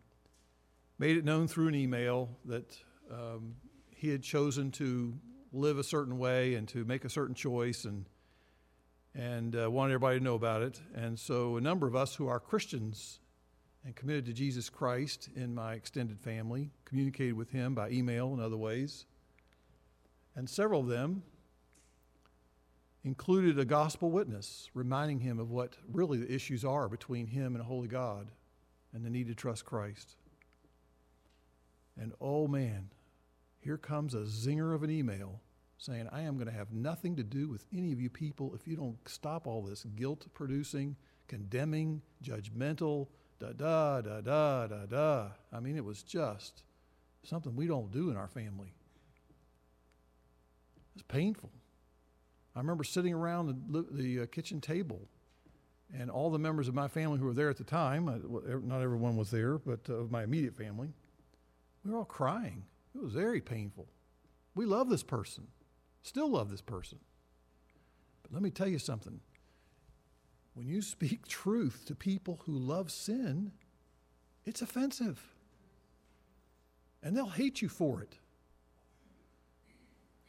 [0.98, 2.76] made it known through an email that
[3.10, 3.54] um,
[3.94, 5.14] he had chosen to
[5.52, 8.06] live a certain way and to make a certain choice and
[9.14, 10.80] and uh, wanted everybody to know about it.
[10.94, 13.18] And so a number of us who are Christians
[13.84, 18.40] and committed to Jesus Christ in my extended family communicated with him by email and
[18.40, 19.06] other ways.
[20.36, 21.22] And several of them
[23.02, 27.62] included a gospel witness reminding him of what really the issues are between him and
[27.62, 28.30] a holy God
[28.92, 30.16] and the need to trust Christ.
[32.00, 32.90] And oh man,
[33.60, 35.40] here comes a zinger of an email
[35.78, 38.66] saying, I am going to have nothing to do with any of you people if
[38.66, 40.96] you don't stop all this guilt producing,
[41.28, 45.28] condemning, judgmental, da da da da da da.
[45.52, 46.62] I mean, it was just
[47.22, 48.74] something we don't do in our family.
[50.94, 51.50] It's painful.
[52.56, 55.00] I remember sitting around the, the uh, kitchen table,
[55.96, 58.18] and all the members of my family who were there at the time, uh,
[58.64, 60.88] not everyone was there, but uh, of my immediate family,
[61.84, 62.64] we were all crying.
[62.98, 63.86] It was very painful.
[64.56, 65.46] We love this person,
[66.02, 66.98] still love this person.
[68.22, 69.20] But let me tell you something.
[70.54, 73.52] When you speak truth to people who love sin,
[74.44, 75.22] it's offensive.
[77.00, 78.18] And they'll hate you for it.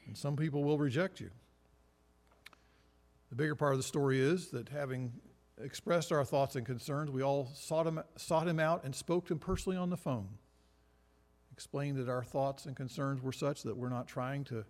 [0.06, 1.32] And some people will reject you.
[3.30, 5.12] The bigger part of the story is that having
[5.60, 9.34] expressed our thoughts and concerns, we all sought him, sought him out and spoke to
[9.34, 10.28] him personally on the phone
[11.60, 14.64] explained that our thoughts and concerns were such that we're not trying to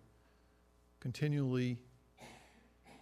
[0.98, 1.78] continually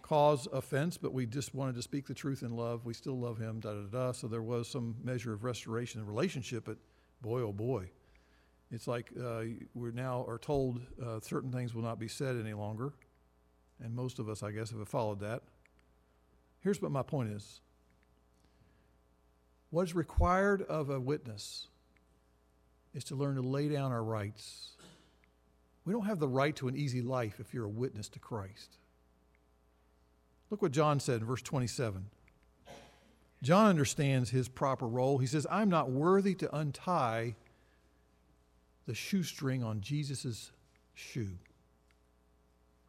[0.03, 2.85] cause offense, but we just wanted to speak the truth in love.
[2.85, 4.11] We still love him, da da da.
[4.11, 6.77] So there was some measure of restoration in relationship, but
[7.23, 7.89] boy, oh boy.
[8.69, 9.41] It's like uh,
[9.73, 12.93] we now are told uh, certain things will not be said any longer.
[13.83, 15.41] And most of us, I guess, have followed that.
[16.59, 17.61] Here's what my point is
[19.71, 21.69] what is required of a witness
[22.93, 24.71] is to learn to lay down our rights.
[25.85, 28.77] We don't have the right to an easy life if you're a witness to Christ.
[30.49, 32.05] Look what John said in verse 27.
[33.41, 35.17] John understands his proper role.
[35.17, 37.35] He says, I'm not worthy to untie
[38.85, 40.51] the shoestring on Jesus'
[40.93, 41.37] shoe.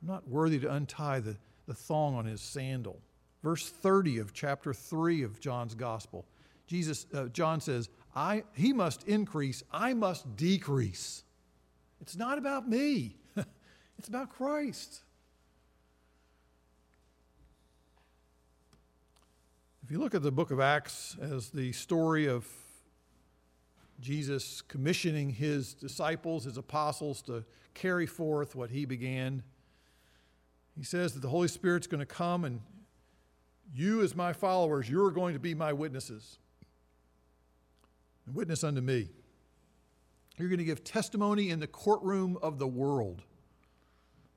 [0.03, 1.37] I'm not worthy to untie the,
[1.67, 3.01] the thong on his sandal.
[3.43, 6.27] Verse 30 of chapter 3 of John's gospel.
[6.67, 11.23] Jesus, uh, John says, I, he must increase, I must decrease.
[12.01, 13.17] It's not about me,
[13.99, 15.03] it's about Christ.
[19.85, 22.47] If you look at the book of Acts as the story of
[24.01, 27.45] Jesus commissioning his disciples, his apostles, to
[27.75, 29.43] carry forth what he began,
[30.77, 32.61] he says that the Holy Spirit's going to come and
[33.75, 36.39] you, as my followers, you're going to be my witnesses
[38.27, 39.09] and witness unto me.
[40.39, 43.23] You're going to give testimony in the courtroom of the world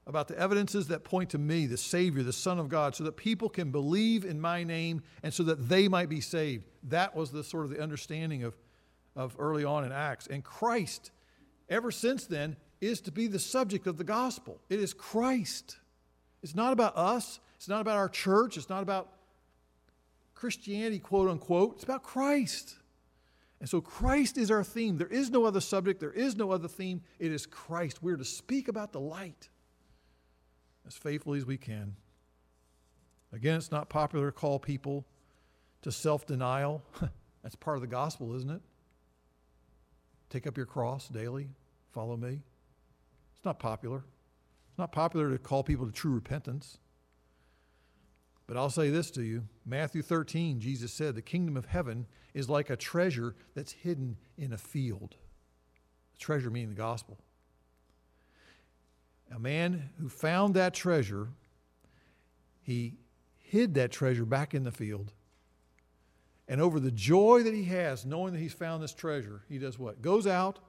[0.06, 3.16] about the evidences that point to me, the Savior, the Son of God, so that
[3.16, 6.66] people can believe in my name and so that they might be saved.
[6.84, 8.58] That was the sort of the understanding of,
[9.16, 10.28] of early on in Acts.
[10.28, 11.12] And Christ,
[11.70, 14.60] ever since then, is to be the subject of the gospel.
[14.70, 15.78] It is Christ.
[16.42, 19.10] It's not about us, it's not about our church, it's not about
[20.36, 21.76] Christianity, quote unquote.
[21.76, 22.76] It's about Christ.
[23.64, 24.98] And so Christ is our theme.
[24.98, 27.02] There is no other subject, there is no other theme.
[27.18, 28.04] It is Christ.
[28.04, 29.48] We're to speak about the light
[30.86, 31.96] as faithfully as we can.
[33.32, 35.06] Again, it's not popular to call people
[35.82, 36.84] to self denial.
[37.42, 38.62] That's part of the gospel, isn't it?
[40.30, 41.48] Take up your cross daily,
[41.94, 42.42] follow me.
[43.38, 44.04] It's not popular.
[44.68, 46.80] It's not popular to call people to true repentance.
[48.48, 52.50] But I'll say this to you Matthew 13, Jesus said, The kingdom of heaven is
[52.50, 55.16] like a treasure that's hidden in a field.
[56.14, 57.18] The treasure meaning the gospel.
[59.34, 61.30] A man who found that treasure,
[62.62, 62.98] he
[63.40, 65.14] hid that treasure back in the field.
[66.48, 69.80] And over the joy that he has, knowing that he's found this treasure, he does
[69.80, 70.02] what?
[70.02, 70.60] Goes out,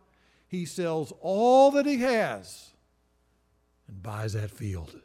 [0.47, 2.73] he sells all that he has,
[3.89, 5.01] and buys that field.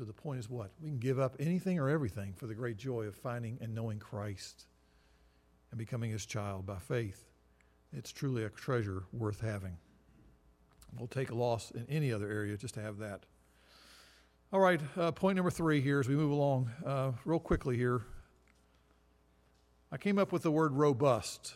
[0.00, 0.70] So the point is what?
[0.80, 3.98] We can give up anything or everything for the great joy of finding and knowing
[3.98, 4.64] Christ
[5.70, 7.26] and becoming his child by faith.
[7.92, 9.76] It's truly a treasure worth having.
[10.96, 13.26] We'll take a loss in any other area just to have that.
[14.54, 18.00] All right, uh, point number three here as we move along, uh, real quickly here.
[19.92, 21.52] I came up with the word robust.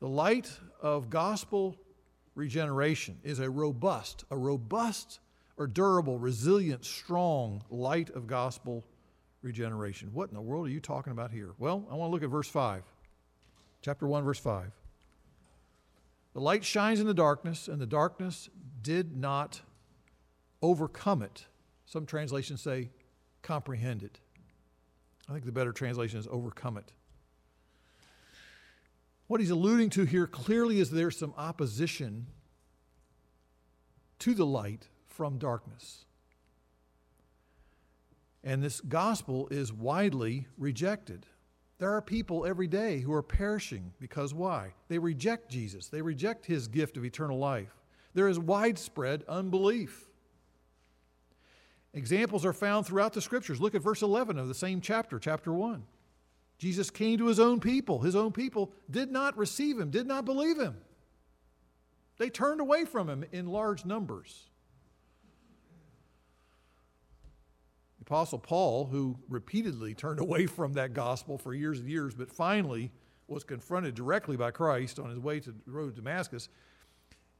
[0.00, 0.50] The light
[0.80, 1.76] of gospel
[2.34, 5.20] regeneration is a robust, a robust
[5.56, 8.84] or durable, resilient, strong light of gospel
[9.42, 10.10] regeneration.
[10.12, 11.50] What in the world are you talking about here?
[11.58, 12.82] Well, I want to look at verse 5.
[13.82, 14.72] Chapter 1, verse 5.
[16.32, 18.48] The light shines in the darkness, and the darkness
[18.82, 19.60] did not
[20.62, 21.46] overcome it.
[21.84, 22.90] Some translations say
[23.42, 24.18] comprehend it.
[25.28, 26.92] I think the better translation is overcome it.
[29.26, 32.26] What he's alluding to here clearly is there's some opposition
[34.18, 36.04] to the light from darkness.
[38.42, 41.26] And this gospel is widely rejected.
[41.78, 44.74] There are people every day who are perishing because why?
[44.88, 47.74] They reject Jesus, they reject his gift of eternal life.
[48.12, 50.08] There is widespread unbelief.
[51.94, 53.60] Examples are found throughout the scriptures.
[53.60, 55.84] Look at verse 11 of the same chapter, chapter 1.
[56.58, 58.00] Jesus came to his own people.
[58.00, 60.76] His own people did not receive him, did not believe him.
[62.18, 64.48] They turned away from him in large numbers.
[68.06, 72.92] Apostle Paul, who repeatedly turned away from that gospel for years and years, but finally
[73.28, 76.50] was confronted directly by Christ on his way to the road to Damascus,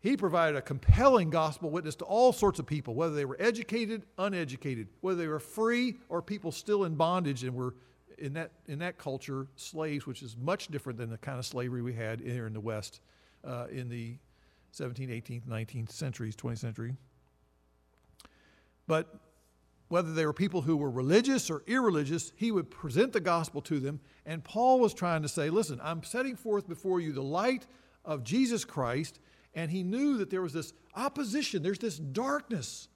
[0.00, 4.06] he provided a compelling gospel witness to all sorts of people, whether they were educated,
[4.16, 7.74] uneducated, whether they were free or people still in bondage and were
[8.16, 11.82] in that, in that culture slaves, which is much different than the kind of slavery
[11.82, 13.02] we had here in the West
[13.44, 14.16] uh, in the
[14.72, 16.94] 17th, 18th, 19th centuries, 20th century.
[18.86, 19.14] But
[19.88, 23.78] whether they were people who were religious or irreligious, he would present the gospel to
[23.78, 24.00] them.
[24.24, 27.66] And Paul was trying to say, listen, I'm setting forth before you the light
[28.04, 29.18] of Jesus Christ
[29.54, 32.88] and he knew that there was this opposition, there's this darkness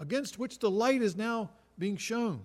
[0.00, 2.42] against which the light is now being shown.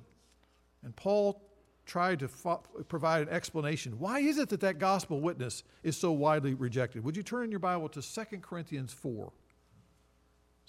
[0.84, 1.41] And Paul
[1.86, 3.99] tried to fo- provide an explanation.
[3.99, 7.04] Why is it that that gospel witness is so widely rejected?
[7.04, 9.32] Would you turn in your Bible to 2 Corinthians 4?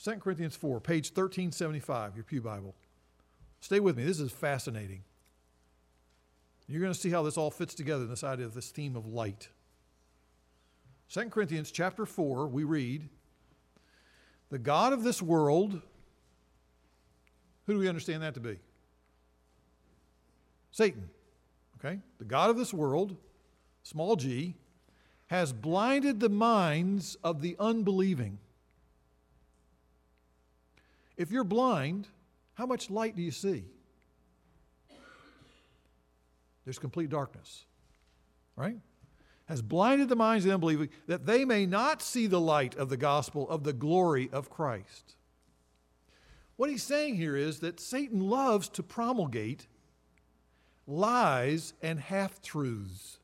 [0.03, 2.75] 2 Corinthians 4, page 1375, your Pew Bible.
[3.63, 4.03] Stay with me.
[4.03, 5.05] This is fascinating.
[6.67, 8.97] You're going to see how this all fits together in this idea of this theme
[8.97, 9.51] of light.
[11.11, 13.09] 2 Corinthians chapter 4, we read,
[14.51, 15.81] The God of this world,
[17.67, 18.59] who do we understand that to be?
[20.73, 21.09] Satan.
[21.79, 22.01] Okay?
[22.19, 23.17] The God of this world,
[23.85, 24.57] small g,
[25.29, 28.39] has blinded the minds of the unbelieving.
[31.17, 32.09] If you're blind,
[32.55, 33.65] how much light do you see?
[36.65, 37.65] There's complete darkness.
[38.55, 38.79] Right?
[39.53, 42.89] has blinded the minds of the unbelieving that they may not see the light of
[42.89, 45.17] the gospel of the glory of Christ.
[46.57, 49.67] What he's saying here is that Satan loves to promulgate
[50.87, 53.19] lies and half truths.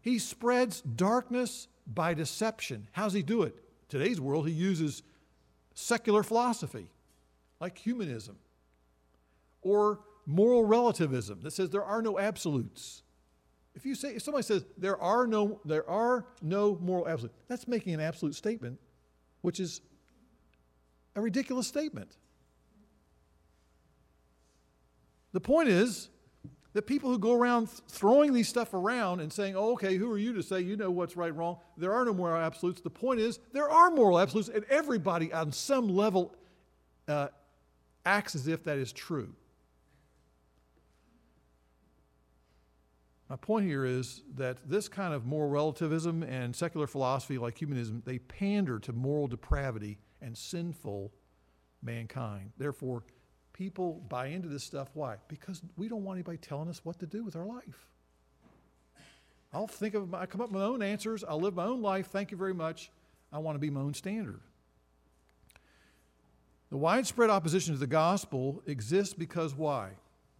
[0.00, 2.88] He spreads darkness by deception.
[2.92, 3.56] How's he do it?
[3.88, 5.02] Today's world, he uses
[5.74, 6.88] secular philosophy
[7.60, 8.36] like humanism
[9.62, 13.02] or moral relativism that says there are no absolutes.
[13.74, 17.68] If you say if somebody says there are no there are no moral absolutes, that's
[17.68, 18.78] making an absolute statement,
[19.42, 19.80] which is
[21.14, 22.16] a ridiculous statement.
[25.32, 26.08] The point is
[26.72, 30.18] that people who go around throwing these stuff around and saying, oh, okay, who are
[30.18, 31.56] you to say you know what's right wrong?
[31.78, 32.82] There are no moral absolutes.
[32.82, 36.34] The point is, there are moral absolutes, and everybody on some level
[37.08, 37.28] uh,
[38.06, 39.34] acts as if that is true.
[43.28, 48.02] My point here is that this kind of moral relativism and secular philosophy like humanism,
[48.06, 51.12] they pander to moral depravity and sinful
[51.82, 52.52] mankind.
[52.56, 53.02] Therefore,
[53.52, 54.90] people buy into this stuff.
[54.94, 55.16] Why?
[55.26, 57.88] Because we don't want anybody telling us what to do with our life.
[59.52, 61.24] I'll think of, I come up with my own answers.
[61.24, 62.08] I'll live my own life.
[62.08, 62.90] Thank you very much.
[63.32, 64.40] I want to be my own standard.
[66.76, 69.92] The widespread opposition to the gospel exists because why?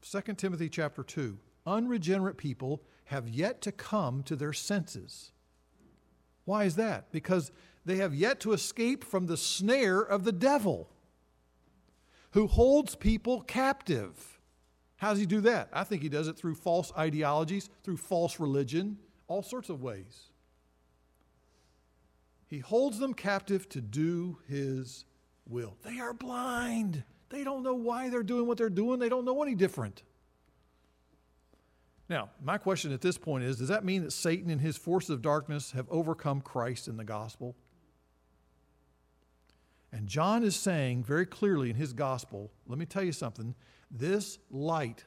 [0.02, 1.38] 2 Timothy chapter 2.
[1.64, 5.32] Unregenerate people have yet to come to their senses.
[6.44, 7.10] Why is that?
[7.10, 7.52] Because
[7.86, 10.90] they have yet to escape from the snare of the devil
[12.32, 14.38] who holds people captive.
[14.96, 15.70] How does he do that?
[15.72, 20.26] I think he does it through false ideologies, through false religion, all sorts of ways.
[22.46, 25.06] He holds them captive to do his
[25.48, 25.76] will.
[25.84, 27.04] They are blind.
[27.28, 28.98] They don't know why they're doing what they're doing.
[28.98, 30.02] They don't know any different.
[32.08, 35.10] Now, my question at this point is Does that mean that Satan and his forces
[35.10, 37.56] of darkness have overcome Christ in the gospel?
[39.92, 43.54] And John is saying very clearly in his gospel let me tell you something.
[43.90, 45.04] This light,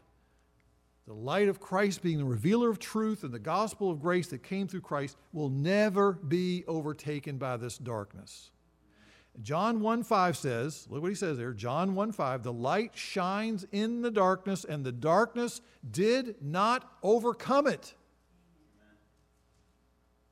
[1.06, 4.42] the light of Christ being the revealer of truth and the gospel of grace that
[4.42, 8.52] came through Christ, will never be overtaken by this darkness.
[9.42, 11.54] John 1 5 says, look what he says there.
[11.54, 17.68] John 1 5, the light shines in the darkness, and the darkness did not overcome
[17.68, 17.94] it.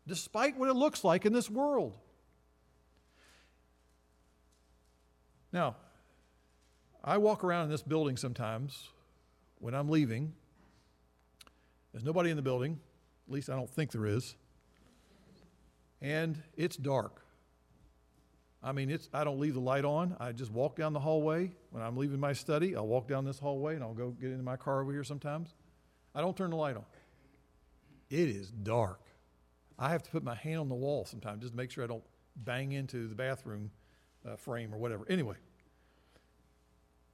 [0.05, 1.93] Despite what it looks like in this world.
[5.53, 5.75] Now,
[7.03, 8.89] I walk around in this building sometimes
[9.59, 10.33] when I'm leaving.
[11.91, 12.79] There's nobody in the building,
[13.27, 14.35] at least I don't think there is.
[16.01, 17.26] And it's dark.
[18.63, 20.15] I mean, it's, I don't leave the light on.
[20.19, 21.51] I just walk down the hallway.
[21.71, 24.43] When I'm leaving my study, I'll walk down this hallway and I'll go get into
[24.43, 25.53] my car over here sometimes.
[26.15, 26.85] I don't turn the light on.
[28.09, 29.01] It is dark.
[29.77, 31.87] I have to put my hand on the wall sometimes just to make sure I
[31.87, 32.03] don't
[32.35, 33.69] bang into the bathroom
[34.27, 35.05] uh, frame or whatever.
[35.09, 35.35] Anyway,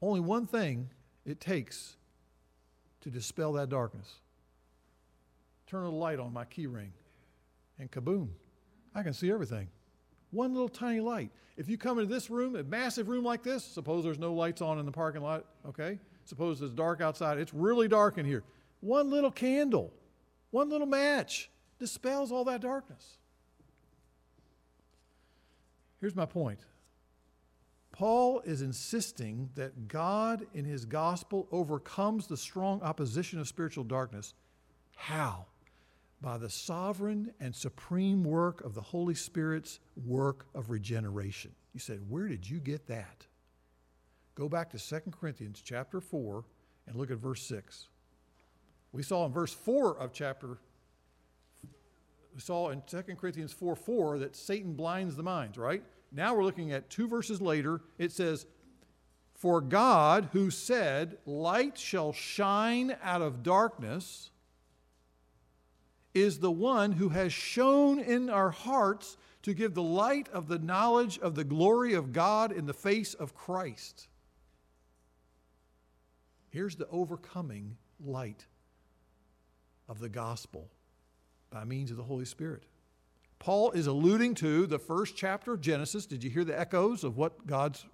[0.01, 0.89] only one thing
[1.25, 1.97] it takes
[3.01, 4.19] to dispel that darkness
[5.73, 6.93] turn a light on my key ring,
[7.79, 8.29] and kaboom,
[8.93, 9.69] I can see everything.
[10.33, 11.29] One little tiny light.
[11.55, 14.61] If you come into this room, a massive room like this, suppose there's no lights
[14.61, 15.99] on in the parking lot, okay?
[16.25, 18.43] Suppose it's dark outside, it's really dark in here.
[18.81, 19.93] One little candle,
[20.49, 23.17] one little match dispels all that darkness.
[26.01, 26.59] Here's my point
[27.91, 34.33] Paul is insisting that God in his gospel overcomes the strong opposition of spiritual darkness.
[34.95, 35.45] How?
[36.23, 41.51] By the sovereign and supreme work of the Holy Spirit's work of regeneration.
[41.73, 43.27] You said, Where did you get that?
[44.33, 46.45] Go back to 2 Corinthians chapter 4
[46.87, 47.89] and look at verse 6.
[48.93, 50.57] We saw in verse 4 of chapter,
[52.33, 55.83] we saw in 2 Corinthians 4 4 that Satan blinds the minds, right?
[56.11, 57.81] Now we're looking at two verses later.
[57.97, 58.45] It says,
[59.33, 64.29] For God, who said, Light shall shine out of darkness,
[66.13, 70.59] is the one who has shone in our hearts to give the light of the
[70.59, 74.07] knowledge of the glory of God in the face of Christ.
[76.49, 78.45] Here's the overcoming light
[79.89, 80.69] of the gospel
[81.49, 82.63] by means of the Holy Spirit.
[83.39, 86.05] Paul is alluding to the first chapter of Genesis.
[86.05, 87.85] Did you hear the echoes of what God's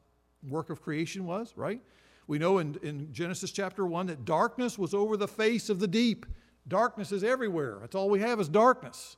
[0.48, 1.82] work of creation was, right?
[2.28, 5.88] We know in, in Genesis chapter 1 that darkness was over the face of the
[5.88, 6.28] deep
[6.70, 7.78] Darkness is everywhere.
[7.82, 9.18] That's all we have is darkness.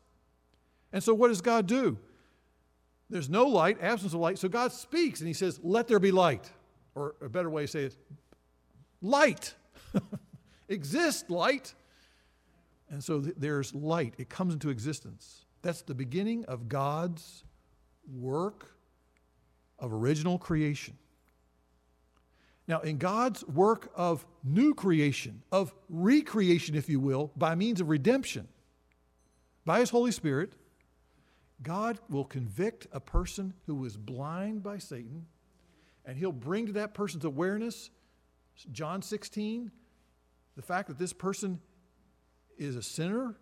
[0.91, 1.97] And so, what does God do?
[3.09, 4.39] There's no light, absence of light.
[4.39, 6.49] So, God speaks and He says, Let there be light.
[6.95, 7.97] Or a better way to say it,
[9.01, 9.53] light.
[10.69, 11.73] Exist, light.
[12.89, 14.15] And so, th- there's light.
[14.17, 15.45] It comes into existence.
[15.61, 17.43] That's the beginning of God's
[18.11, 18.75] work
[19.77, 20.97] of original creation.
[22.67, 27.89] Now, in God's work of new creation, of recreation, if you will, by means of
[27.89, 28.47] redemption,
[29.65, 30.53] by His Holy Spirit,
[31.63, 35.25] God will convict a person who is blind by Satan,
[36.05, 37.89] and He'll bring to that person's awareness,
[38.71, 39.71] John 16,
[40.55, 41.59] the fact that this person
[42.57, 43.35] is a sinner,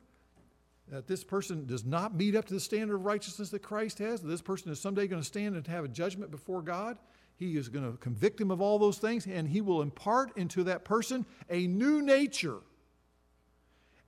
[0.87, 4.21] that this person does not meet up to the standard of righteousness that Christ has,
[4.21, 6.97] that this person is someday going to stand and have a judgment before God.
[7.39, 10.65] He is going to convict him of all those things, and he will impart into
[10.65, 12.57] that person a new nature.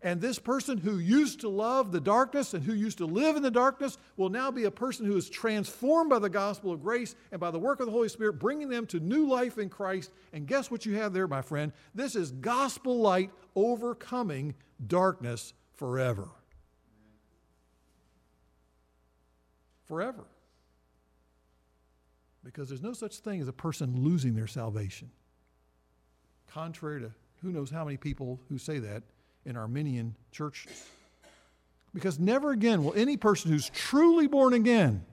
[0.01, 3.43] And this person who used to love the darkness and who used to live in
[3.43, 7.15] the darkness will now be a person who is transformed by the gospel of grace
[7.31, 10.11] and by the work of the Holy Spirit, bringing them to new life in Christ.
[10.33, 11.71] And guess what you have there, my friend?
[11.95, 14.55] This is gospel light overcoming
[14.87, 16.27] darkness forever.
[19.87, 20.25] Forever
[22.43, 25.11] because there's no such thing as a person losing their salvation.
[26.47, 27.11] Contrary to
[27.41, 29.03] who knows how many people who say that
[29.45, 30.85] in Arminian churches.
[31.93, 35.05] Because never again will any person who's truly born again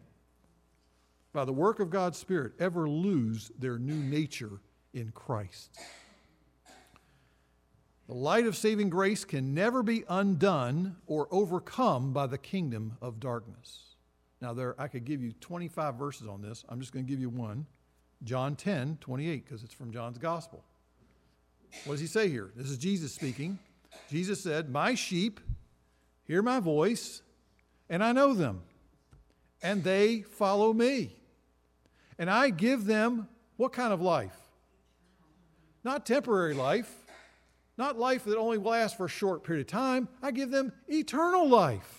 [1.33, 4.61] by the work of God's Spirit, ever lose their new nature
[4.93, 5.79] in Christ.
[8.09, 13.21] The light of saving grace can never be undone or overcome by the kingdom of
[13.21, 13.88] darkness.
[14.41, 16.65] Now, there, I could give you 25 verses on this.
[16.69, 17.67] I'm just going to give you one.
[18.25, 20.65] John 10, 28, because it's from John's gospel.
[21.85, 22.51] What does he say here?
[22.57, 23.59] This is Jesus speaking.
[24.11, 25.41] Jesus said, My sheep
[26.25, 27.23] hear my voice,
[27.89, 28.63] and I know them,
[29.63, 31.15] and they follow me.
[32.19, 34.37] And I give them what kind of life?
[35.85, 36.93] Not temporary life,
[37.77, 40.09] not life that only lasts for a short period of time.
[40.23, 41.98] I give them eternal life.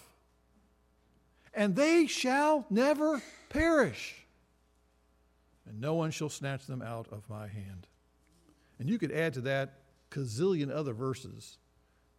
[1.53, 4.15] And they shall never perish.
[5.67, 7.87] And no one shall snatch them out of my hand.
[8.79, 11.57] And you could add to that gazillion other verses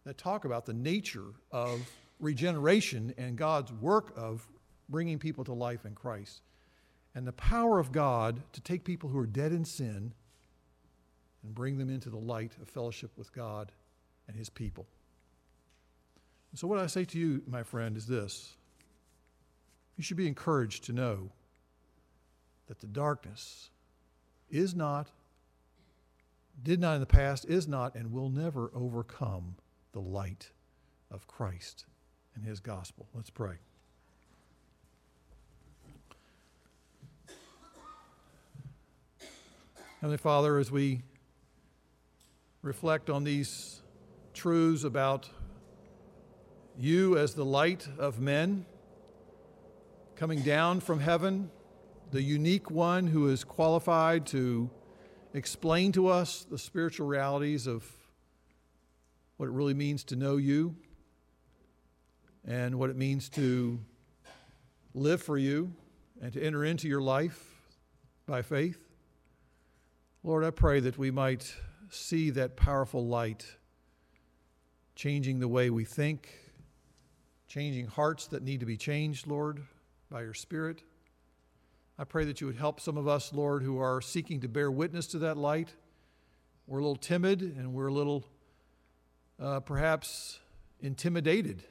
[0.05, 4.47] that talk about the nature of regeneration and God's work of
[4.89, 6.41] bringing people to life in Christ
[7.15, 10.13] and the power of God to take people who are dead in sin
[11.43, 13.71] and bring them into the light of fellowship with God
[14.27, 14.87] and His people.
[16.53, 18.55] so, what I say to you, my friend, is this
[20.01, 21.29] you should be encouraged to know
[22.65, 23.69] that the darkness
[24.49, 25.11] is not,
[26.63, 29.57] did not in the past, is not, and will never overcome
[29.91, 30.49] the light
[31.11, 31.85] of Christ
[32.33, 33.05] and His gospel.
[33.13, 33.57] Let's pray.
[39.99, 41.03] Heavenly Father, as we
[42.63, 43.83] reflect on these
[44.33, 45.29] truths about
[46.75, 48.65] you as the light of men
[50.21, 51.49] coming down from heaven,
[52.11, 54.69] the unique one who is qualified to
[55.33, 57.83] explain to us the spiritual realities of
[59.37, 60.75] what it really means to know you
[62.45, 63.79] and what it means to
[64.93, 65.73] live for you
[66.21, 67.55] and to enter into your life
[68.27, 68.77] by faith.
[70.21, 71.51] Lord, I pray that we might
[71.89, 73.55] see that powerful light
[74.93, 76.29] changing the way we think,
[77.47, 79.63] changing hearts that need to be changed, Lord,
[80.11, 80.83] by your Spirit.
[81.97, 84.69] I pray that you would help some of us, Lord, who are seeking to bear
[84.69, 85.73] witness to that light.
[86.67, 88.27] We're a little timid and we're a little
[89.41, 90.39] uh, perhaps
[90.81, 91.63] intimidated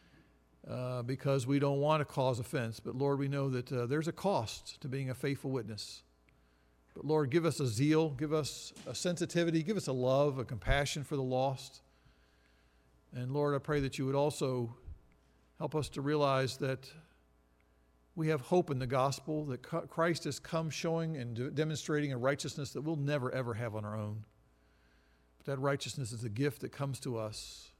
[0.70, 2.80] uh, because we don't want to cause offense.
[2.80, 6.02] But Lord, we know that uh, there's a cost to being a faithful witness.
[6.94, 10.44] But Lord, give us a zeal, give us a sensitivity, give us a love, a
[10.44, 11.82] compassion for the lost.
[13.14, 14.74] And Lord, I pray that you would also
[15.58, 16.88] help us to realize that
[18.16, 22.72] we have hope in the gospel, that Christ has come showing and demonstrating a righteousness
[22.72, 24.24] that we'll never, ever have on our own.
[25.38, 27.72] But that righteousness is a gift that comes to us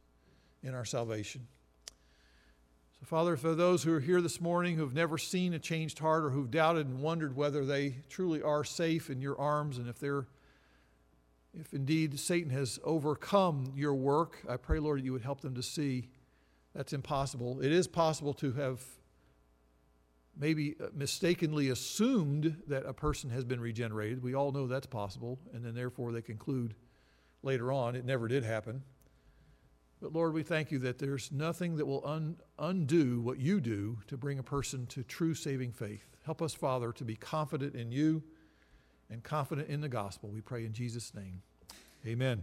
[0.63, 1.47] in our salvation.
[2.99, 6.25] So, Father, for those who are here this morning who've never seen a changed heart
[6.25, 9.99] or who've doubted and wondered whether they truly are safe in your arms and if
[9.99, 10.27] they're
[11.57, 15.55] if indeed Satan has overcome your work, I pray, Lord, that you would help them
[15.55, 16.09] to see
[16.75, 17.61] that's impossible.
[17.61, 18.81] It is possible to have
[20.37, 24.23] maybe uh, mistakenly assumed that a person has been regenerated.
[24.23, 26.75] We all know that's possible, and then therefore they conclude
[27.43, 28.83] later on it never did happen.
[30.01, 33.99] But Lord, we thank you that there's nothing that will un- undo what you do
[34.09, 36.07] to bring a person to true saving faith.
[36.25, 38.23] Help us, Father, to be confident in you
[39.11, 40.29] and confident in the gospel.
[40.29, 41.43] We pray in Jesus' name.
[42.07, 42.43] Amen.